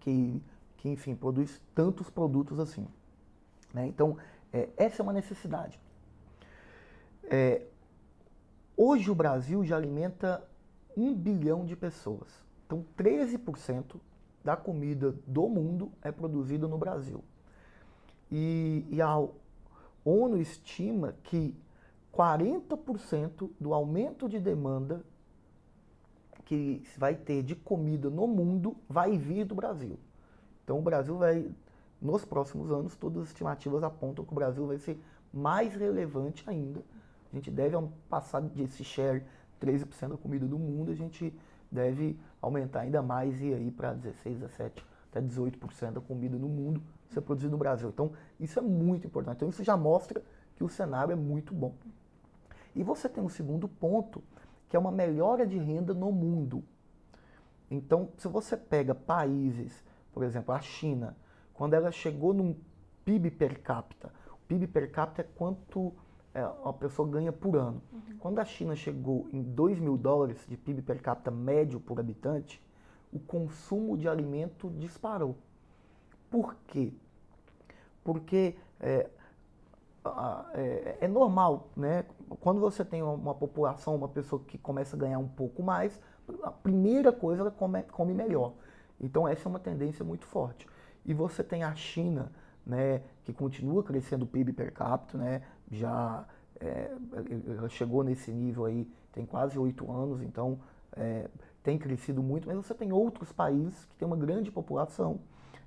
[0.00, 0.42] que,
[0.76, 2.86] que enfim, produz tantos produtos assim.
[3.74, 3.86] Né?
[3.86, 4.16] Então,
[4.52, 5.80] é, essa é uma necessidade.
[7.24, 7.66] É,
[8.76, 10.42] hoje o Brasil já alimenta
[10.96, 12.44] um bilhão de pessoas.
[12.64, 14.00] Então, 13%
[14.46, 17.24] da comida do mundo é produzida no Brasil.
[18.30, 19.18] E, e a
[20.04, 21.52] ONU estima que
[22.14, 25.02] 40% do aumento de demanda
[26.44, 29.98] que vai ter de comida no mundo vai vir do Brasil.
[30.62, 31.50] Então, o Brasil vai,
[32.00, 34.96] nos próximos anos, todas as estimativas apontam que o Brasil vai ser
[35.34, 36.84] mais relevante ainda.
[37.32, 37.76] A gente deve
[38.08, 39.24] passar desse share
[39.60, 41.34] 13% da comida do mundo, a gente
[41.68, 46.82] deve aumentar ainda mais e aí para 16, 17, até 18% da comida no mundo
[47.10, 47.88] ser produzida no Brasil.
[47.88, 49.36] Então, isso é muito importante.
[49.36, 50.22] Então, isso já mostra
[50.54, 51.74] que o cenário é muito bom.
[52.74, 54.22] E você tem um segundo ponto,
[54.68, 56.62] que é uma melhora de renda no mundo.
[57.70, 61.16] Então, se você pega países, por exemplo, a China,
[61.54, 62.54] quando ela chegou num
[63.04, 65.94] PIB per capita, o PIB per capita é quanto
[66.36, 67.80] é, uma pessoa ganha por ano.
[67.90, 68.18] Uhum.
[68.18, 72.62] Quando a China chegou em 2 mil dólares de PIB per capita médio por habitante,
[73.10, 75.34] o consumo de alimento disparou.
[76.30, 76.92] Por quê?
[78.04, 79.08] Porque é,
[80.52, 82.04] é, é, normal, né?
[82.40, 85.98] Quando você tem uma população, uma pessoa que começa a ganhar um pouco mais,
[86.42, 88.52] a primeira coisa ela come, come melhor.
[89.00, 90.66] Então essa é uma tendência muito forte.
[91.02, 92.30] E você tem a China,
[92.66, 96.24] né, que continua crescendo o PIB per capita, né, já
[96.60, 96.90] é,
[97.68, 100.58] chegou nesse nível aí tem quase oito anos, então
[100.92, 101.28] é,
[101.62, 105.20] tem crescido muito, mas você tem outros países que têm uma grande população,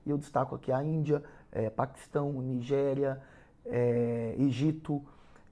[0.06, 3.22] e eu destaco aqui a Índia, é, Paquistão, Nigéria,
[3.66, 5.04] é, Egito,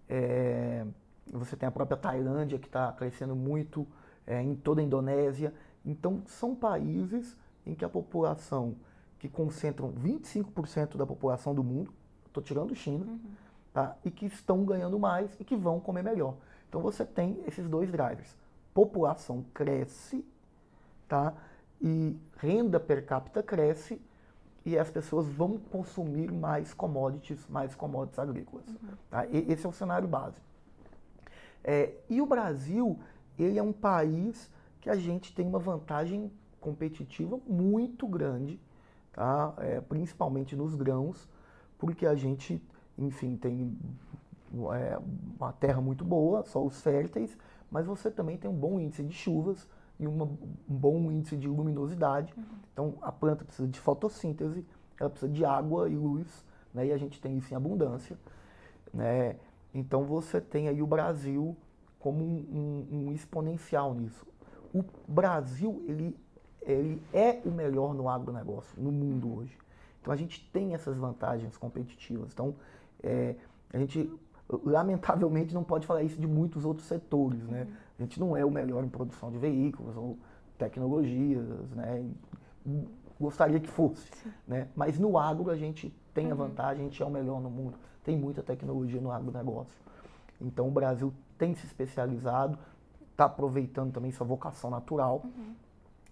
[0.09, 0.85] é,
[1.31, 3.87] você tem a própria Tailândia que está crescendo muito,
[4.25, 5.53] é, em toda a Indonésia.
[5.85, 8.75] Então, são países em que a população,
[9.19, 11.93] que concentram 25% da população do mundo,
[12.27, 13.95] estou tirando China, uhum tá?
[14.03, 16.35] e que estão ganhando mais e que vão comer melhor.
[16.67, 18.35] Então você tem esses dois drivers.
[18.73, 20.25] População cresce,
[21.07, 21.35] tá?
[21.79, 24.01] E renda per capita cresce
[24.65, 28.67] e as pessoas vão consumir mais commodities, mais commodities agrícolas.
[28.67, 28.97] Uhum.
[29.11, 29.27] Tá?
[29.27, 30.41] E, esse é o cenário básico.
[31.63, 32.99] É, e o Brasil,
[33.37, 34.49] ele é um país
[34.81, 38.59] que a gente tem uma vantagem competitiva muito grande,
[39.17, 39.53] tá?
[39.57, 41.27] É, principalmente nos grãos,
[41.77, 42.63] porque a gente
[42.97, 43.77] enfim, tem
[44.73, 44.99] é,
[45.39, 47.37] uma terra muito boa, solos férteis,
[47.69, 51.47] mas você também tem um bom índice de chuvas e uma, um bom índice de
[51.47, 52.33] luminosidade.
[52.35, 52.43] Uhum.
[52.73, 54.65] Então a planta precisa de fotossíntese,
[54.99, 58.17] ela precisa de água e luz, né, e a gente tem isso em abundância.
[58.93, 59.35] Né?
[59.73, 61.55] Então você tem aí o Brasil
[61.99, 64.25] como um, um, um exponencial nisso.
[64.73, 66.15] O Brasil ele,
[66.67, 69.37] ele é o melhor no agronegócio no mundo uhum.
[69.39, 69.57] hoje.
[70.01, 72.31] Então a gente tem essas vantagens competitivas.
[72.33, 72.53] Então
[73.01, 73.35] é,
[73.73, 74.11] a gente,
[74.63, 77.63] lamentavelmente, não pode falar isso de muitos outros setores, né?
[77.63, 77.73] Uhum.
[77.99, 80.17] A gente não é o melhor em produção de veículos ou
[80.57, 82.05] tecnologias, né?
[83.19, 84.09] Gostaria que fosse,
[84.47, 84.67] né?
[84.75, 86.47] Mas no agro a gente tem a uhum.
[86.47, 87.75] vantagem, a gente é o melhor no mundo.
[88.03, 89.75] Tem muita tecnologia no agronegócio.
[90.39, 92.57] Então o Brasil tem se especializado,
[93.11, 95.55] está aproveitando também sua vocação natural, uhum.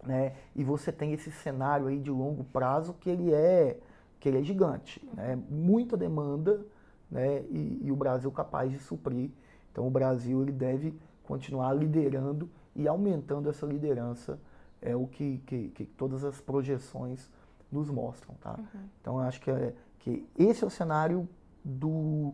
[0.06, 0.34] Né?
[0.56, 3.80] E você tem esse cenário aí de longo prazo que ele é
[4.20, 5.38] que ele é gigante, né?
[5.50, 6.66] Muita demanda
[7.12, 9.30] né, e, e, o Brasil capaz de suprir.
[9.72, 14.40] Então o Brasil ele deve continuar liderando e aumentando essa liderança,
[14.82, 17.30] é o que, que, que todas as projeções
[17.72, 18.36] nos mostram.
[18.36, 18.56] Tá?
[18.58, 18.82] Uhum.
[19.02, 21.28] Então acho que, é, que esse é o cenário
[21.64, 22.34] do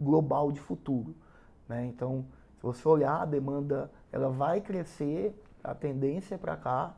[0.00, 1.14] global de futuro.
[1.68, 1.86] Né?
[1.86, 6.94] Então, se você olhar, a demanda ela vai crescer, a tendência é para cá,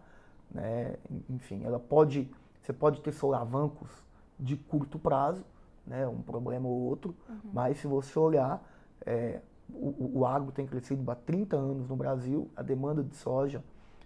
[0.50, 0.96] né?
[1.28, 2.30] enfim, ela pode,
[2.60, 3.90] você pode ter solavancos
[4.38, 5.44] de curto prazo,
[5.86, 7.50] né, um problema ou outro, uhum.
[7.52, 8.62] mas se você olhar,
[9.04, 9.40] é,
[9.70, 13.62] o, o agro tem crescido há 30 anos no Brasil, a demanda de soja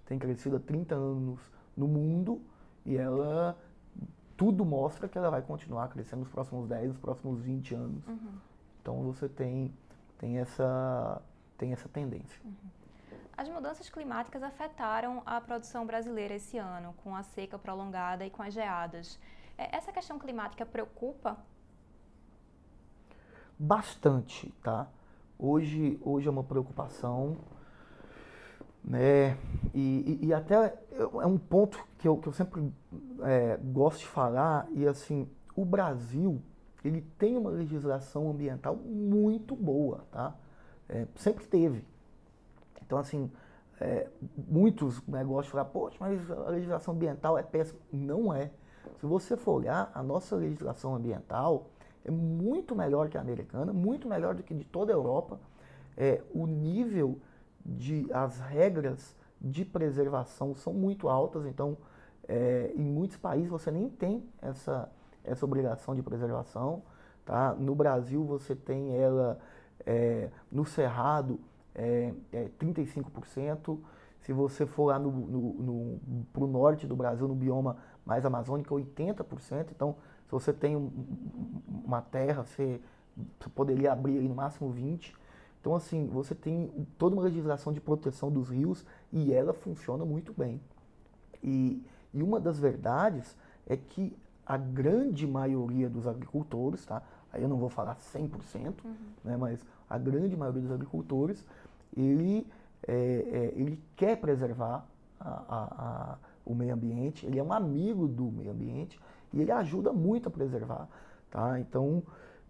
[0.06, 1.40] tem crescido há 30 anos
[1.76, 2.40] no mundo
[2.84, 3.56] e ela
[4.36, 8.06] tudo mostra que ela vai continuar crescendo nos próximos 10, nos próximos 20 anos.
[8.08, 8.32] Uhum.
[8.80, 9.72] Então você tem,
[10.18, 11.22] tem, essa,
[11.56, 12.40] tem essa tendência.
[12.44, 12.52] Uhum.
[13.36, 18.42] As mudanças climáticas afetaram a produção brasileira esse ano, com a seca prolongada e com
[18.42, 19.18] as geadas.
[19.56, 21.38] É, essa questão climática preocupa?
[23.58, 24.86] Bastante, tá?
[25.38, 27.38] Hoje, hoje é uma preocupação,
[28.84, 29.38] né?
[29.72, 32.72] E, e, e até é um ponto que eu, que eu sempre
[33.22, 36.42] é, gosto de falar, e assim, o Brasil,
[36.84, 40.34] ele tem uma legislação ambiental muito boa, tá?
[40.88, 41.91] É, sempre teve.
[42.92, 43.30] Então, assim,
[43.80, 47.80] é, muitos de falar, poxa, mas a legislação ambiental é péssima.
[47.90, 48.50] Não é.
[49.00, 51.70] Se você for olhar, a nossa legislação ambiental
[52.04, 55.40] é muito melhor que a americana, muito melhor do que de toda a Europa.
[55.96, 57.18] É, o nível
[57.64, 61.78] de as regras de preservação são muito altas, então
[62.28, 64.92] é, em muitos países você nem tem essa,
[65.24, 66.82] essa obrigação de preservação.
[67.24, 67.54] Tá?
[67.54, 69.38] No Brasil você tem ela
[69.86, 71.40] é, no Cerrado
[71.74, 73.78] é, é 35%.
[74.20, 76.00] Se você for lá no, no, no,
[76.32, 79.68] pro norte do Brasil, no bioma mais amazônico, 80%.
[79.74, 79.96] Então,
[80.26, 80.90] se você tem um,
[81.84, 82.80] uma terra, você,
[83.38, 85.14] você poderia abrir aí no máximo 20%.
[85.60, 86.68] Então, assim, você tem
[86.98, 90.60] toda uma legislação de proteção dos rios e ela funciona muito bem.
[91.42, 91.80] E,
[92.12, 97.00] e uma das verdades é que a grande maioria dos agricultores, tá?
[97.32, 98.94] Aí eu não vou falar 100%, uhum.
[99.24, 99.36] né?
[99.36, 101.44] Mas a grande maioria dos agricultores,
[101.94, 102.46] ele,
[102.88, 104.86] é, é, ele quer preservar
[105.20, 105.62] a, a,
[106.14, 108.98] a, o meio ambiente, ele é um amigo do meio ambiente
[109.34, 110.88] e ele ajuda muito a preservar,
[111.30, 111.60] tá?
[111.60, 112.02] Então,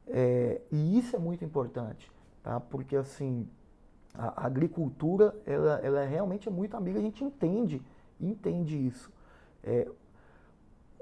[0.06, 2.12] é, e isso é muito importante,
[2.44, 2.60] tá?
[2.60, 3.48] Porque assim,
[4.14, 7.82] a, agricultura, ela, ela realmente é muito amiga, a gente entende,
[8.20, 9.10] entende isso.
[9.64, 9.88] É,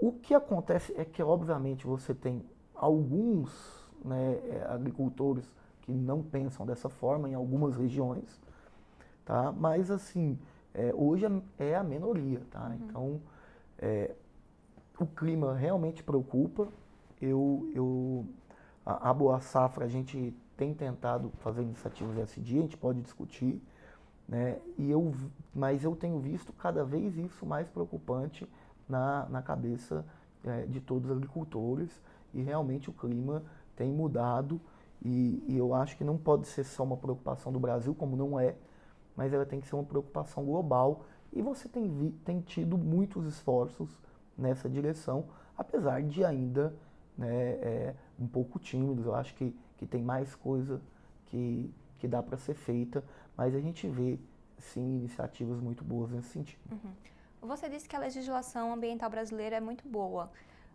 [0.01, 2.43] o que acontece é que, obviamente, você tem
[2.74, 3.53] alguns
[4.03, 5.45] né, é, agricultores
[5.91, 8.41] que não pensam dessa forma em algumas regiões,
[9.24, 9.53] tá?
[9.53, 10.38] Mas assim,
[10.72, 12.68] é, hoje é, é a minoria, tá?
[12.68, 12.74] Uhum.
[12.74, 13.20] Então,
[13.78, 14.14] é,
[14.99, 16.68] o clima realmente preocupa.
[17.20, 18.24] Eu, eu,
[18.86, 23.01] a, a, Boa Safra, a gente tem tentado fazer iniciativas esse dia, a gente pode
[23.01, 23.61] discutir,
[24.28, 24.59] né?
[24.78, 25.12] E eu,
[25.55, 28.49] mas eu tenho visto cada vez isso mais preocupante
[28.88, 30.05] na, na cabeça
[30.45, 32.01] é, de todos os agricultores
[32.32, 33.43] e realmente o clima
[33.74, 34.61] tem mudado
[35.03, 38.38] e, e, eu acho que não pode ser só uma preocupação do Brasil, como não
[38.38, 38.55] é,
[39.16, 41.05] mas ela tem que ser uma preocupação global.
[41.32, 43.88] E você tem, vi, tem tido muitos esforços
[44.36, 45.26] nessa direção,
[45.57, 46.74] apesar de ainda
[47.16, 49.07] né, é, um pouco tímidos.
[49.07, 50.80] Eu acho que, que tem mais coisa
[51.26, 53.03] que, que dá para ser feita,
[53.36, 54.18] mas a gente vê
[54.59, 56.61] sim iniciativas muito boas nesse sentido.
[56.70, 57.48] Uhum.
[57.48, 60.30] Você disse que a legislação ambiental brasileira é muito boa.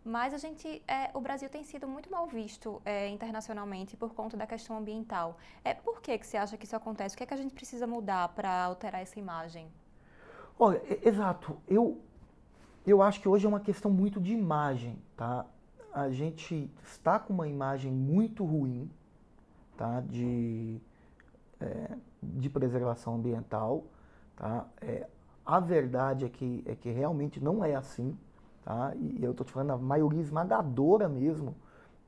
[0.06, 4.36] Mas a gente, é, o Brasil tem sido muito mal visto é, internacionalmente por conta
[4.36, 5.36] da questão ambiental.
[5.64, 7.16] É, por que, que você acha que isso acontece?
[7.16, 9.66] O que é que a gente precisa mudar para alterar essa imagem?
[10.56, 11.58] Olha, exato.
[11.66, 12.00] Eu,
[12.86, 15.44] eu acho que hoje é uma questão muito de imagem, tá?
[15.92, 18.88] A gente está com uma imagem muito ruim,
[19.76, 20.00] tá?
[20.02, 20.80] De,
[21.60, 23.82] é, de preservação ambiental,
[24.36, 24.68] tá?
[24.80, 25.08] É,
[25.44, 28.16] a verdade é que, é que realmente não é assim.
[28.66, 28.92] Tá?
[28.96, 31.54] E eu estou te falando da maioria esmagadora mesmo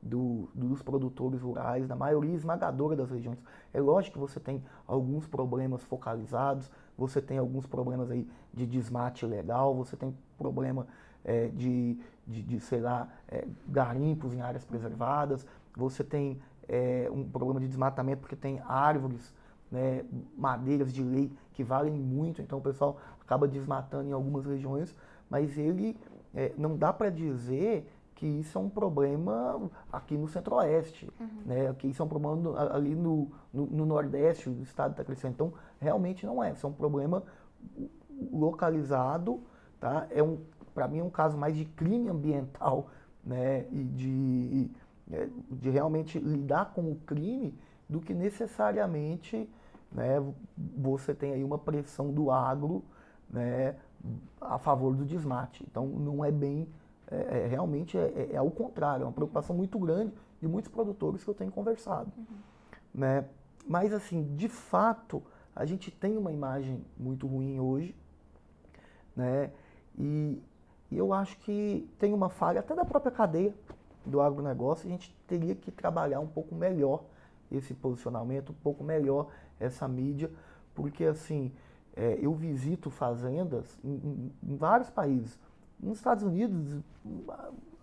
[0.03, 3.39] do, dos produtores rurais, da maioria esmagadora das regiões.
[3.73, 9.25] É lógico que você tem alguns problemas focalizados, você tem alguns problemas aí de desmate
[9.25, 10.89] ilegal, você tem problema
[11.25, 11.97] é, de,
[12.27, 15.47] de, de, sei lá, é, garimpos em áreas preservadas,
[15.77, 19.33] você tem é, um problema de desmatamento porque tem árvores,
[19.71, 20.05] né,
[20.37, 24.97] madeiras de lei que valem muito, então o pessoal acaba desmatando em algumas regiões,
[25.31, 25.97] mas ele
[26.35, 31.29] é, não dá para dizer que isso é um problema aqui no centro-oeste, uhum.
[31.47, 31.73] né?
[31.79, 35.35] que isso é um problema ali no, no, no nordeste, o estado está crescendo.
[35.35, 36.51] Então, realmente não é.
[36.51, 37.23] Isso é um problema
[38.33, 39.41] localizado,
[39.79, 40.09] tá?
[40.11, 40.39] É um,
[40.75, 42.91] para mim, é um caso mais de crime ambiental,
[43.25, 43.67] né?
[43.71, 44.71] E de,
[45.13, 47.57] é, de realmente lidar com o crime
[47.89, 49.49] do que necessariamente,
[49.93, 50.21] né?
[50.77, 52.85] Você tem aí uma pressão do agro,
[53.31, 53.77] né?
[54.41, 55.65] A favor do desmate.
[55.71, 56.69] Então não é bem,
[57.11, 60.71] é, é, realmente é, é, é, ao contrário, é uma preocupação muito grande de muitos
[60.71, 62.11] produtores que eu tenho conversado.
[62.17, 62.25] Uhum.
[62.95, 63.25] Né?
[63.67, 65.23] Mas assim, de fato,
[65.55, 67.95] a gente tem uma imagem muito ruim hoje,
[69.15, 69.51] né?
[69.99, 70.41] E,
[70.91, 73.53] e eu acho que tem uma falha até da própria cadeia
[74.07, 77.03] do agronegócio, a gente teria que trabalhar um pouco melhor
[77.51, 79.29] esse posicionamento, um pouco melhor
[79.59, 80.31] essa mídia,
[80.75, 81.53] porque assim,
[81.99, 85.39] é, eu visito fazendas em, em, em, vários países.
[85.81, 86.81] Nos Estados Unidos,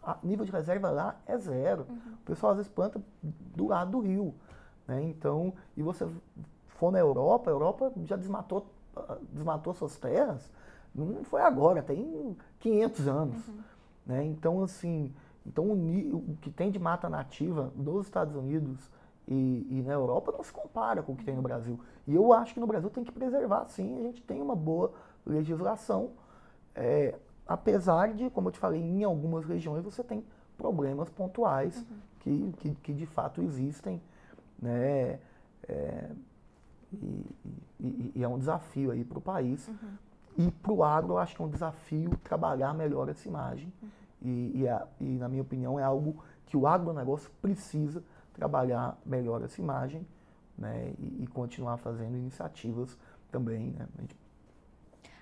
[0.02, 1.86] a nível de reserva lá é zero.
[1.90, 2.14] Uhum.
[2.14, 4.34] O pessoal às vezes planta do lado do rio.
[4.88, 5.04] Né?
[5.04, 6.08] Então, e você
[6.68, 8.66] for na Europa, a Europa já desmatou
[9.30, 10.50] desmatou suas terras,
[10.94, 13.48] não foi agora, tem 500 anos.
[13.48, 13.58] Uhum.
[14.06, 14.26] Né?
[14.26, 15.14] Então, assim,
[15.46, 18.90] então o, o, que tem de mata nativa nos Estados Unidos
[19.28, 21.80] e, e, na Europa não se compara com o que tem no Brasil.
[22.08, 24.94] E eu acho que no Brasil tem que preservar, sim, a gente tem uma boa
[25.26, 26.12] legislação,
[26.76, 27.16] é,
[27.48, 30.24] apesar de, como eu te falei, em algumas regiões você tem
[30.58, 31.98] problemas pontuais uhum.
[32.20, 34.02] que, que, que, de fato existem,
[34.62, 35.20] né?
[35.68, 36.12] É,
[36.94, 37.26] e,
[37.80, 39.68] e, e, é um desafio aí para o país.
[39.68, 39.98] Uhum.
[40.38, 43.72] E para o agro, eu acho que é um desafio trabalhar melhor essa imagem.
[43.82, 43.90] Uhum.
[44.22, 48.04] E, e, a, e, na minha opinião, é algo que o agronegócio precisa
[48.36, 50.06] trabalhar melhor essa imagem
[50.58, 52.98] né, e, e continuar fazendo iniciativas
[53.32, 53.72] também.
[53.72, 53.88] Né?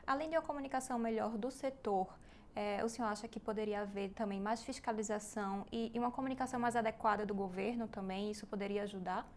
[0.06, 2.08] Além de uma comunicação melhor do setor,
[2.56, 6.76] é, o senhor acha que poderia haver também mais fiscalização e, e, uma comunicação mais
[6.76, 8.30] adequada do governo também?
[8.30, 9.28] Isso poderia ajudar?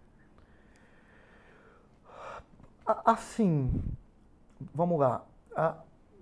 [3.04, 3.82] Assim,
[4.74, 5.24] vamos lá.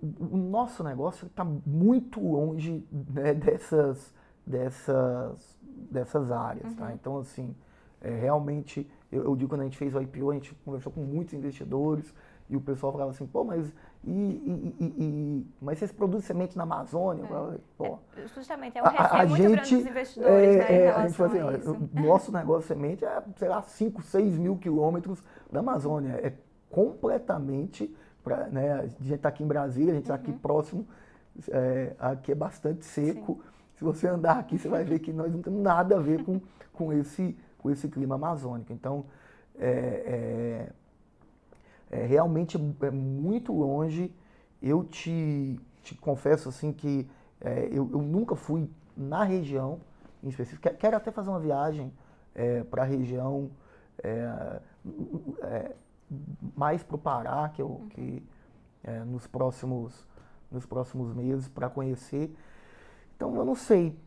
[0.01, 4.13] o nosso negócio está muito longe né, dessas,
[4.45, 5.59] dessas,
[5.91, 6.83] dessas áreas, tá?
[6.83, 6.89] uhum.
[6.89, 6.93] tá?
[6.93, 7.55] Então, assim,
[8.01, 11.01] é, realmente, eu, eu, digo quando a gente fez o IPO, a gente conversou com
[11.01, 12.13] muitos investidores
[12.49, 13.73] e o pessoal falava assim, pô, mas
[14.03, 14.11] e,
[14.79, 17.23] e, e, mas vocês produzem semente na Amazônia?
[17.23, 17.57] É.
[17.75, 21.51] Pô, é, justamente, é um a, a gente, investidores, é, né, é, a gente fala
[21.51, 26.11] assim, nosso negócio de semente é, sei lá, 5, 6 mil quilômetros da Amazônia.
[26.21, 26.33] É
[26.69, 30.21] completamente, pra, né, a gente está aqui em Brasília, a gente está uhum.
[30.21, 30.87] aqui próximo,
[31.49, 33.41] é, aqui é bastante seco.
[33.41, 33.54] Sim.
[33.77, 36.41] Se você andar aqui, você vai ver que nós não temos nada a ver com,
[36.73, 38.71] com, esse, com esse clima amazônico.
[38.71, 39.05] Então,
[39.57, 40.69] é, é
[41.89, 44.13] é, realmente é muito longe.
[44.61, 47.07] Eu te, te confesso assim que
[47.39, 49.79] é, eu, eu, nunca fui na região
[50.23, 50.69] em específico.
[50.77, 51.93] Quero até fazer uma viagem
[52.33, 53.49] é, para a região
[54.03, 54.59] é,
[56.55, 58.23] mais para o Pará, que, eu, que
[59.07, 60.05] nos, próximos,
[60.51, 62.35] nos próximos meses, para conhecer.
[63.15, 63.97] Então eu não sei.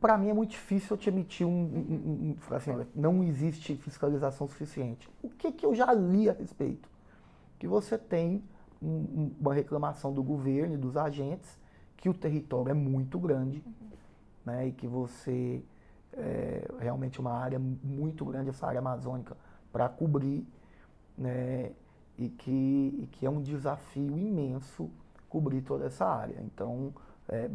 [0.00, 3.74] Para mim é muito difícil eu te emitir um, um, um, assim, olha, não existe
[3.76, 5.10] fiscalização suficiente.
[5.22, 6.88] O que, que eu já li a respeito?
[7.58, 8.42] que você tem
[8.80, 11.58] um, uma reclamação do governo e dos agentes
[11.96, 13.88] que o território é muito grande uhum.
[14.46, 15.62] né, e que você
[16.12, 19.36] é realmente uma área muito grande, essa área amazônica,
[19.72, 20.46] para cobrir,
[21.16, 21.72] né,
[22.16, 24.88] e, que, e que é um desafio imenso
[25.28, 26.40] cobrir toda essa área.
[26.40, 26.94] Então,
[27.28, 27.50] é,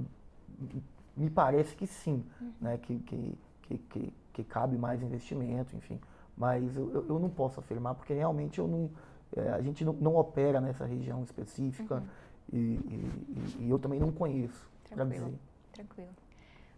[1.16, 2.54] me parece que sim, uhum.
[2.60, 3.38] né, que, que,
[3.90, 6.00] que, que, cabe mais investimento, enfim.
[6.36, 8.90] Mas eu, eu não posso afirmar, porque realmente eu não,
[9.36, 12.04] é, a gente não, não, opera nessa região específica uhum.
[12.52, 14.70] e, e, e, eu também não conheço.
[14.90, 15.40] Tranquilo.
[15.72, 16.10] Tranquilo.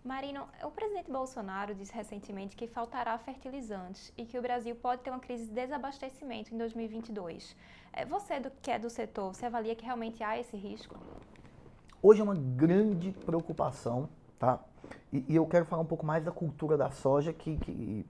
[0.04, 5.10] Marino, o presidente Bolsonaro disse recentemente que faltará fertilizantes e que o Brasil pode ter
[5.10, 7.56] uma crise de desabastecimento em 2022.
[7.92, 10.96] É, você, do, que é do setor, você avalia que realmente há esse risco?
[12.08, 14.60] Hoje é uma grande preocupação, tá?
[15.12, 18.06] E, e eu quero falar um pouco mais da cultura da soja, que, que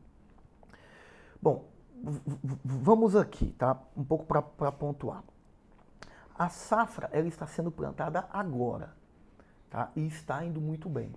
[1.42, 1.64] bom,
[2.66, 3.80] vamos aqui, tá?
[3.96, 5.24] Um pouco para pontuar.
[6.38, 8.94] A safra ela está sendo plantada agora,
[9.70, 9.90] tá?
[9.96, 11.10] E está indo muito bem.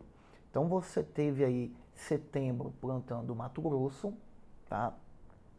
[0.48, 4.14] Então você teve aí setembro plantando Mato Grosso,
[4.68, 4.92] tá?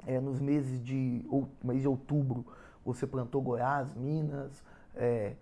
[0.07, 1.25] É, nos meses de,
[1.61, 2.45] mês de outubro
[2.85, 4.63] você plantou Goiás, Minas,
[4.95, 5.35] é,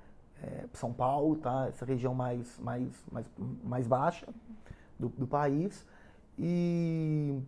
[0.44, 1.68] é, São Paulo, tá?
[1.68, 3.26] Essa região mais, mais, mais,
[3.64, 4.28] mais baixa
[5.00, 5.86] do, do país.
[6.38, 7.42] E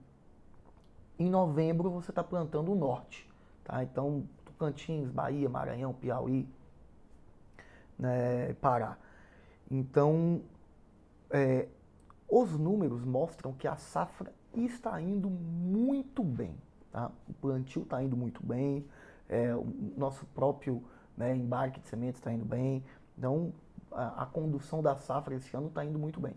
[1.18, 3.30] em novembro você está plantando o norte.
[3.64, 3.84] Tá?
[3.84, 6.48] Então, Tocantins, Bahia, Maranhão, Piauí,
[7.98, 8.98] né, Pará.
[9.70, 10.42] Então,
[11.30, 11.68] é,
[12.28, 16.56] os números mostram que a safra está indo muito bem.
[16.92, 17.12] Tá?
[17.28, 18.86] O plantio está indo muito bem,
[19.28, 19.66] é, o
[19.96, 20.84] nosso próprio
[21.20, 22.84] né, embarque de sementes está indo bem.
[23.18, 23.54] Então,
[23.92, 26.34] a, a, condução da safra esse ano está indo muito bem.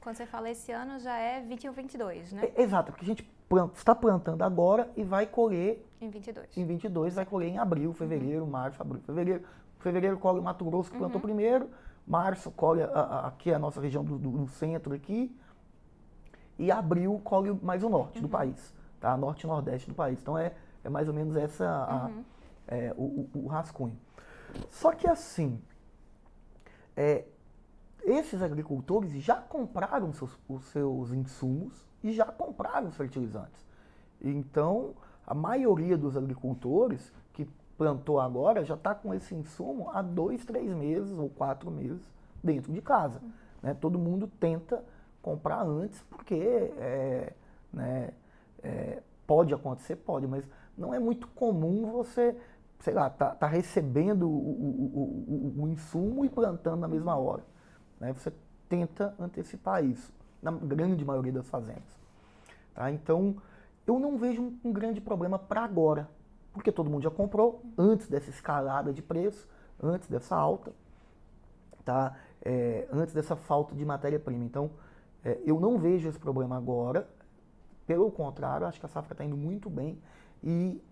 [0.00, 2.50] Quando você fala esse ano, já é 21, 22, né?
[2.56, 3.30] É, exato, porque a gente
[3.74, 6.56] está plantando agora e vai colher em 22.
[6.56, 8.50] Em 22 vai colher em abril, fevereiro, uhum.
[8.50, 9.44] março, abril, fevereiro.
[9.78, 11.22] Fevereiro colhe o Mato Grosso que plantou uhum.
[11.22, 11.68] primeiro,
[12.06, 15.36] março colhe a, a, aqui a nossa região do, do, do, centro aqui
[16.58, 18.22] e abril colhe mais o norte uhum.
[18.22, 19.16] do país, tá?
[19.16, 20.18] Norte e nordeste do país.
[20.20, 22.24] Então é, é mais ou menos essa a, uhum.
[22.72, 23.98] É, o, o, rascunho.
[24.70, 25.60] Só que assim,
[26.96, 27.24] é,
[28.02, 33.66] esses agricultores já compraram seus, os seus insumos e já compraram os fertilizantes.
[34.20, 34.94] Então,
[35.26, 37.46] a maioria dos agricultores que
[37.76, 42.02] plantou agora já está com esse insumo há dois, três meses ou quatro meses
[42.42, 43.20] dentro de casa.
[43.62, 43.74] Né?
[43.74, 44.82] Todo mundo tenta
[45.20, 47.32] comprar antes porque é,
[47.72, 48.10] né,
[48.62, 50.44] é, pode acontecer, pode, mas
[50.76, 52.36] não é muito comum você
[52.82, 57.44] sei lá, está tá recebendo o, o, o, o, insumo e plantando na mesma hora.
[58.00, 58.12] Né?
[58.12, 58.32] Você
[58.68, 60.12] tenta antecipar isso,
[60.42, 61.96] na grande maioria das fazendas.
[62.74, 62.90] Tá?
[62.90, 63.36] Então,
[63.86, 66.08] eu não vejo um, um grande problema para agora,
[66.52, 69.48] porque todo mundo já comprou antes dessa escalada de preço,
[69.80, 70.72] antes dessa alta,
[71.84, 72.16] tá?
[72.44, 74.44] É, antes dessa falta de matéria-prima.
[74.44, 74.70] Então,
[75.24, 77.08] é, eu não vejo esse problema agora,
[77.86, 80.00] pelo contrário, acho que a safra está indo muito bem
[80.42, 80.82] e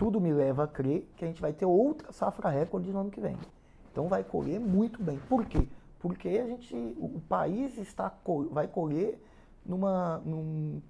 [0.00, 3.10] tudo me leva a crer que a gente vai ter outra safra recorde no ano
[3.10, 3.36] que vem.
[3.92, 5.18] Então vai colher muito bem.
[5.28, 5.68] Por quê?
[5.98, 8.10] Porque a gente, o país está
[8.50, 9.22] vai colher
[9.62, 10.80] numa, num,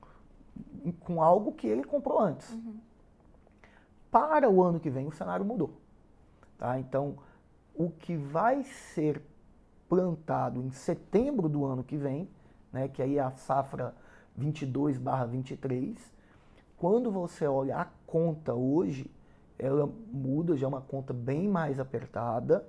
[1.01, 2.53] com algo que ele comprou antes.
[2.53, 2.79] Uhum.
[4.13, 5.73] Para o ano que vem o cenário mudou.
[6.57, 6.79] Tá?
[6.79, 7.17] Então,
[7.75, 9.21] o que vai ser
[9.89, 12.29] plantado em setembro do ano que vem,
[12.73, 13.93] né, que aí é a safra
[14.39, 15.99] 22/23,
[16.77, 19.09] quando você olha a conta hoje,
[19.57, 22.67] ela muda, já é uma conta bem mais apertada,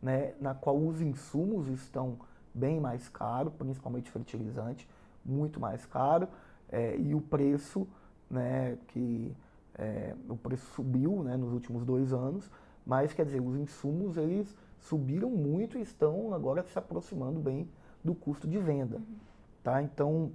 [0.00, 2.16] né, na qual os insumos estão
[2.54, 4.88] bem mais caros, principalmente fertilizante,
[5.24, 6.28] muito mais caro,
[6.70, 7.88] é, e o preço,
[8.30, 9.34] né, que
[9.74, 12.48] é, o preço subiu né, nos últimos dois anos,
[12.86, 17.68] mas quer dizer, os insumos eles subiram muito e estão agora se aproximando bem
[18.04, 18.96] do custo de venda.
[18.96, 19.16] Uhum.
[19.62, 19.82] Tá?
[19.82, 20.30] Então,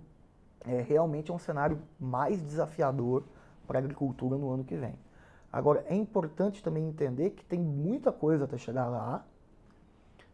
[0.65, 3.23] é, realmente é um cenário mais desafiador
[3.67, 4.95] para a agricultura no ano que vem.
[5.51, 9.23] Agora, é importante também entender que tem muita coisa até chegar lá.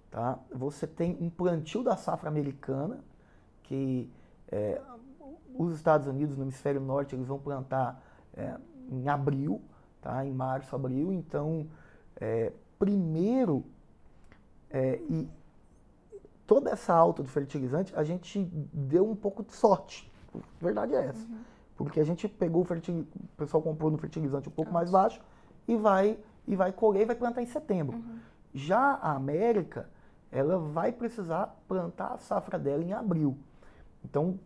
[0.10, 0.40] Tá?
[0.52, 3.04] Você tem um plantio da safra americana,
[3.64, 4.10] que
[4.50, 4.82] é,
[5.54, 8.02] os Estados Unidos, no hemisfério norte, eles vão plantar
[8.34, 8.56] é,
[8.90, 9.62] em abril,
[10.02, 10.26] tá?
[10.26, 11.12] em março, abril.
[11.12, 11.68] Então,
[12.16, 13.66] é, primeiro,
[14.70, 15.30] é, e
[16.48, 20.10] toda essa alta do fertilizante, a gente deu um pouco de sorte.
[20.62, 21.28] Verdade é essa.
[21.28, 21.40] Uhum.
[21.86, 25.22] Porque a gente pegou o fertilizante, o pessoal comprou no fertilizante um pouco mais baixo
[25.66, 27.96] e vai, e vai colher e vai plantar em setembro.
[27.96, 28.20] Uhum.
[28.54, 29.90] Já a América,
[30.30, 33.38] ela vai precisar plantar a safra dela em abril.
[34.04, 34.38] Então,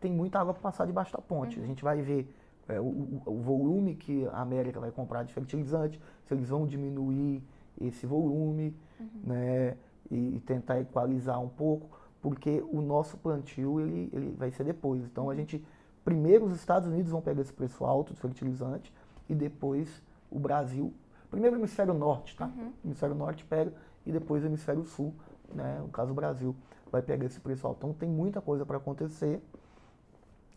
[0.00, 1.58] tem muita água para passar debaixo da ponte.
[1.58, 1.64] Uhum.
[1.64, 2.34] A gente vai ver
[2.68, 7.42] é, o, o, volume que a América vai comprar de fertilizante, se eles vão diminuir
[7.78, 9.08] esse volume, uhum.
[9.24, 9.76] né,
[10.10, 15.04] e, e, tentar equalizar um pouco, porque o nosso plantio ele, ele vai ser depois.
[15.04, 15.36] Então a uhum.
[15.36, 15.62] gente,
[16.10, 18.92] primeiro os Estados Unidos vão pegar esse preço alto do fertilizante
[19.28, 20.92] e depois o Brasil,
[21.30, 22.46] primeiro o hemisfério norte, tá?
[22.46, 22.72] Uhum.
[22.82, 23.72] O hemisfério norte pega
[24.04, 25.14] e depois o hemisfério sul,
[25.54, 26.56] né, no caso o Brasil,
[26.90, 27.78] vai pegar esse preço alto.
[27.78, 29.40] Então tem muita coisa para acontecer.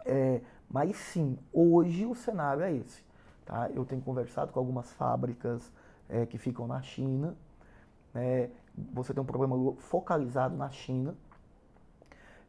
[0.04, 3.04] É, mas sim, hoje o cenário é esse.
[3.46, 3.70] Tá?
[3.70, 5.72] Eu tenho conversado com algumas fábricas
[6.10, 7.36] é, que ficam na China.
[8.16, 8.50] É,
[8.92, 11.14] você tem um problema focalizado na China.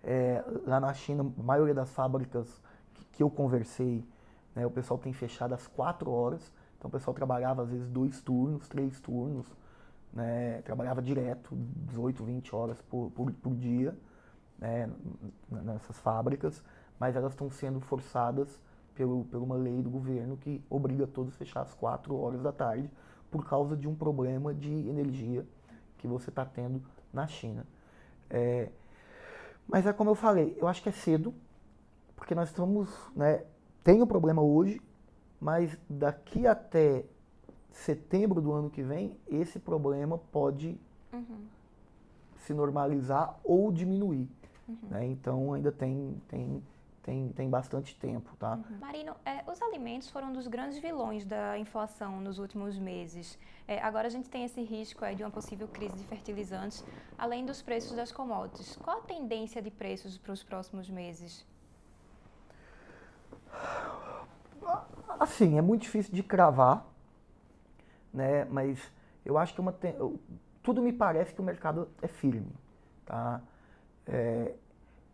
[0.02, 2.63] É, lá na China, a maioria das fábricas
[3.12, 4.04] que, eu conversei,
[4.54, 6.52] né, o pessoal tem fechado às quatro horas.
[6.78, 9.46] Então o pessoal trabalhava às vezes dois turnos, três turnos.
[10.12, 11.56] Né, trabalhava direto,
[11.88, 13.96] 18, 20 horas por, por, por dia
[14.56, 14.88] né,
[15.50, 16.62] nessas fábricas
[16.98, 18.60] mas elas estão sendo forçadas
[18.94, 22.52] pelo, por uma lei do governo que obriga todos a fechar às 4 horas da
[22.52, 22.90] tarde
[23.30, 25.44] por causa de um problema de energia
[25.98, 26.82] que você está tendo
[27.12, 27.66] na China.
[28.30, 28.70] É,
[29.66, 31.34] mas é como eu falei, eu acho que é cedo,
[32.16, 33.44] porque nós estamos, né,
[33.82, 34.80] tem um problema hoje,
[35.40, 37.04] mas daqui até
[37.70, 40.78] setembro do ano que vem, esse problema pode
[41.12, 41.46] uhum.
[42.38, 44.28] se normalizar ou diminuir.
[44.68, 44.76] Uhum.
[44.90, 45.06] Né?
[45.06, 46.62] Então ainda tem, tem
[47.04, 48.54] tem, tem bastante tempo, tá?
[48.54, 48.78] Uhum.
[48.80, 53.38] Marino, é, os alimentos foram um dos grandes vilões da inflação nos últimos meses.
[53.68, 56.82] É, agora a gente tem esse risco aí de uma possível crise de fertilizantes,
[57.18, 58.76] além dos preços das commodities.
[58.76, 61.44] Qual a tendência de preços para os próximos meses?
[65.18, 66.86] Assim, é muito difícil de cravar,
[68.12, 68.44] né?
[68.46, 68.80] Mas
[69.24, 69.74] eu acho que uma
[70.62, 72.52] tudo me parece que o mercado é firme,
[73.04, 73.40] tá?
[74.06, 74.54] É,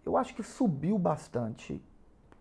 [0.04, 1.82] eu acho que subiu bastante.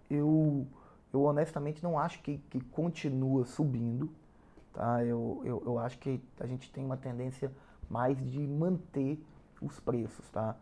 [0.10, 0.66] Eu,
[1.14, 4.10] eu honestamente não acho que, que continua subindo.
[4.74, 5.04] Tá?
[5.04, 7.52] Eu, eu, eu acho que a gente tem uma tendência
[7.89, 9.22] mais de manter
[9.62, 10.56] os preços, tá?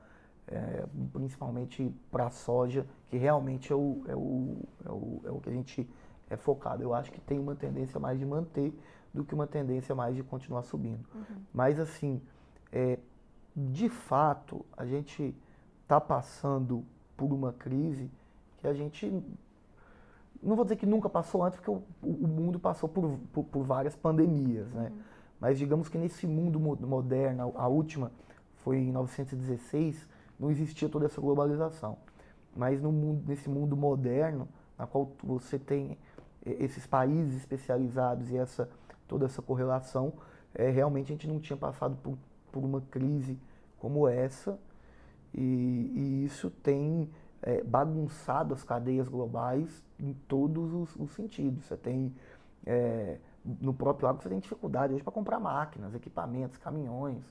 [0.49, 5.41] É, principalmente para a soja, que realmente é o, é, o, é, o, é o
[5.41, 5.89] que a gente
[6.29, 6.81] é focado.
[6.81, 8.73] Eu acho que tem uma tendência mais de manter
[9.13, 11.05] do que uma tendência mais de continuar subindo.
[11.13, 11.41] Uhum.
[11.53, 12.21] Mas assim,
[12.71, 12.97] é,
[13.55, 15.35] de fato, a gente
[15.81, 16.85] está passando
[17.15, 18.09] por uma crise
[18.59, 19.11] que a gente.
[20.41, 23.63] Não vou dizer que nunca passou antes, porque o, o mundo passou por, por, por,
[23.63, 24.91] várias pandemias, né?
[24.93, 25.01] Uhum.
[25.39, 28.11] Mas digamos que nesse mundo moderno, a última
[28.63, 30.07] foi em 1916,
[30.39, 31.97] não existia toda essa globalização.
[32.55, 35.97] Mas mundo, nesse mundo moderno, na qual você tem
[36.43, 38.69] esses países especializados e essa
[39.07, 40.13] toda essa correlação.
[40.53, 42.17] É, realmente a gente não tinha passado por,
[42.51, 43.39] por uma crise
[43.79, 44.59] como essa
[45.33, 47.09] e, e isso tem
[47.41, 51.65] é, bagunçado as cadeias globais em todos os, os sentidos.
[51.65, 52.13] Você tem
[52.65, 53.17] é,
[53.61, 57.23] no próprio agro você tem dificuldade hoje para comprar máquinas, equipamentos, caminhões,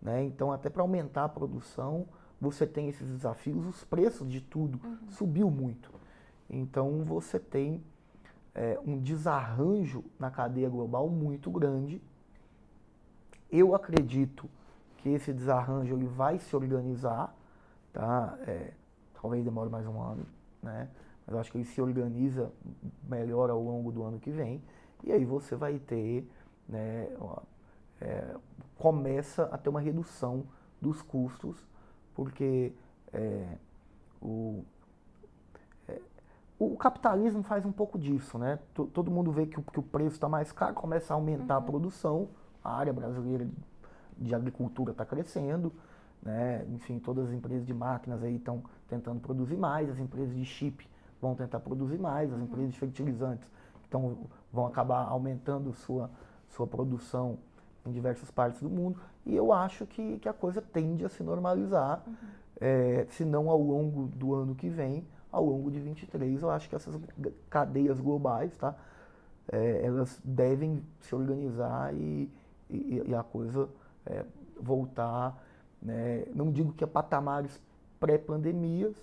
[0.00, 0.24] né?
[0.24, 2.06] Então até para aumentar a produção
[2.40, 5.10] você tem esses desafios, os preços de tudo uhum.
[5.10, 5.90] subiu muito.
[6.48, 7.82] Então você tem
[8.54, 12.00] é, um desarranjo na cadeia global muito grande.
[13.50, 14.48] Eu acredito
[14.98, 17.34] que esse desarranjo ele vai se organizar,
[17.92, 18.38] tá?
[18.46, 18.72] É,
[19.20, 20.26] talvez demore mais um ano,
[20.62, 20.88] né?
[21.26, 22.50] Mas eu acho que ele se organiza
[23.08, 24.62] melhor ao longo do ano que vem.
[25.04, 26.28] E aí você vai ter,
[26.68, 27.08] né,
[28.00, 28.34] é,
[28.76, 30.44] começa a ter uma redução
[30.80, 31.66] dos custos,
[32.18, 32.72] porque
[33.12, 33.46] é,
[34.20, 34.64] o,
[35.86, 36.00] é,
[36.58, 38.58] o capitalismo faz um pouco disso, né?
[38.74, 41.54] T todo mundo vê que o, que o preço está mais caro, começa a aumentar
[41.54, 41.62] uhum.
[41.62, 42.28] a produção,
[42.64, 43.52] a área brasileira de,
[44.26, 45.72] de agricultura está crescendo,
[46.20, 46.66] né?
[46.70, 50.90] Enfim, todas as empresas de máquinas aí estão tentando produzir mais, as empresas de chip
[51.22, 52.46] vão tentar produzir mais, as uhum.
[52.46, 53.48] empresas de fertilizantes
[53.86, 56.10] então, vão acabar aumentando sua,
[56.48, 57.38] sua produção
[57.88, 58.98] em diversas partes do mundo.
[59.24, 62.14] E eu acho que, que a coisa tende a se normalizar, uhum.
[62.60, 66.42] é, se não ao longo do ano que vem, ao longo de 23.
[66.42, 66.98] Eu acho que essas
[67.50, 68.74] cadeias globais, tá?
[69.50, 72.30] É, elas devem se organizar e,
[72.68, 73.68] e, e a coisa
[74.04, 74.24] é,
[74.60, 75.42] voltar,
[75.80, 76.26] né?
[76.34, 77.60] não digo que a patamares
[77.98, 78.94] pré-pandemias,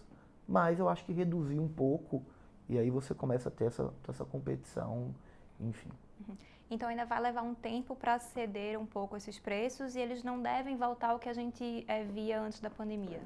[0.48, 2.22] mas eu acho que reduzir um pouco
[2.68, 5.14] e aí você começa a ter essa, essa competição,
[5.60, 5.90] enfim.
[6.28, 6.36] Uhum.
[6.70, 10.41] Então ainda vai levar um tempo para ceder um pouco esses preços e eles não
[10.41, 13.22] devem voltar ao que a gente é, via antes da pandemia?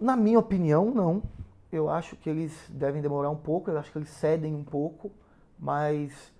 [0.00, 1.22] Na minha opinião, não.
[1.70, 5.10] Eu acho que eles devem demorar um pouco, eu acho que eles cedem um pouco,
[5.58, 6.32] mas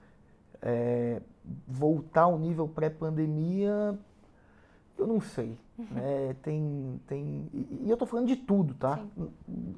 [0.62, 1.20] é,
[1.66, 3.98] voltar ao nível pré-pandemia,
[4.96, 5.58] eu não sei.
[5.76, 5.86] Uhum.
[5.90, 6.36] Né?
[6.42, 8.98] Tem, tem, e eu estou falando de tudo, tá?
[8.98, 9.30] Sim.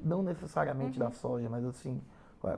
[0.03, 1.07] Não necessariamente uhum.
[1.07, 1.99] da soja, mas assim,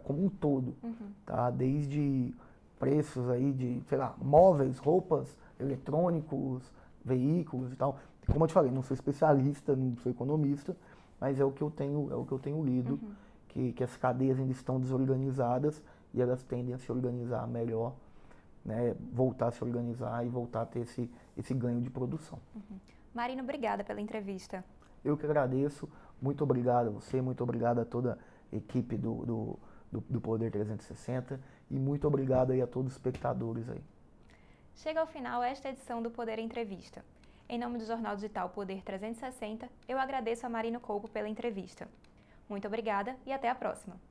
[0.03, 0.76] como um todo.
[0.84, 1.11] Uhum.
[1.26, 1.49] Tá?
[1.49, 2.34] Desde
[2.80, 6.72] preços aí de, sei lá, móveis, roupas, eletrônicos,
[7.04, 8.00] veículos e tal.
[8.32, 10.76] Como eu te falei, não sou especialista, não sou economista,
[11.20, 13.12] mas é o que eu tenho, é o que eu tenho lido, uhum.
[13.50, 17.94] que, que as cadeias ainda estão desorganizadas e elas tendem a se organizar melhor
[18.64, 22.40] né, voltar a se organizar e voltar a ter esse, esse ganho de produção.
[22.56, 22.78] Uhum.
[23.14, 24.64] Marino, obrigada pela entrevista.
[25.04, 25.90] Eu que agradeço.
[26.22, 28.20] Muito obrigado a você, muito obrigado a toda
[28.52, 29.60] a equipe do, do,
[29.92, 33.82] do, do Poder 360 e muito obrigado aí a todos os espectadores aí.
[34.76, 37.03] Chega ao final esta edição do Poder Entrevista.
[37.47, 41.88] Em nome do jornal digital Poder 360, eu agradeço a Marino Colpo pela entrevista.
[42.47, 44.09] Muito obrigada e até a próxima.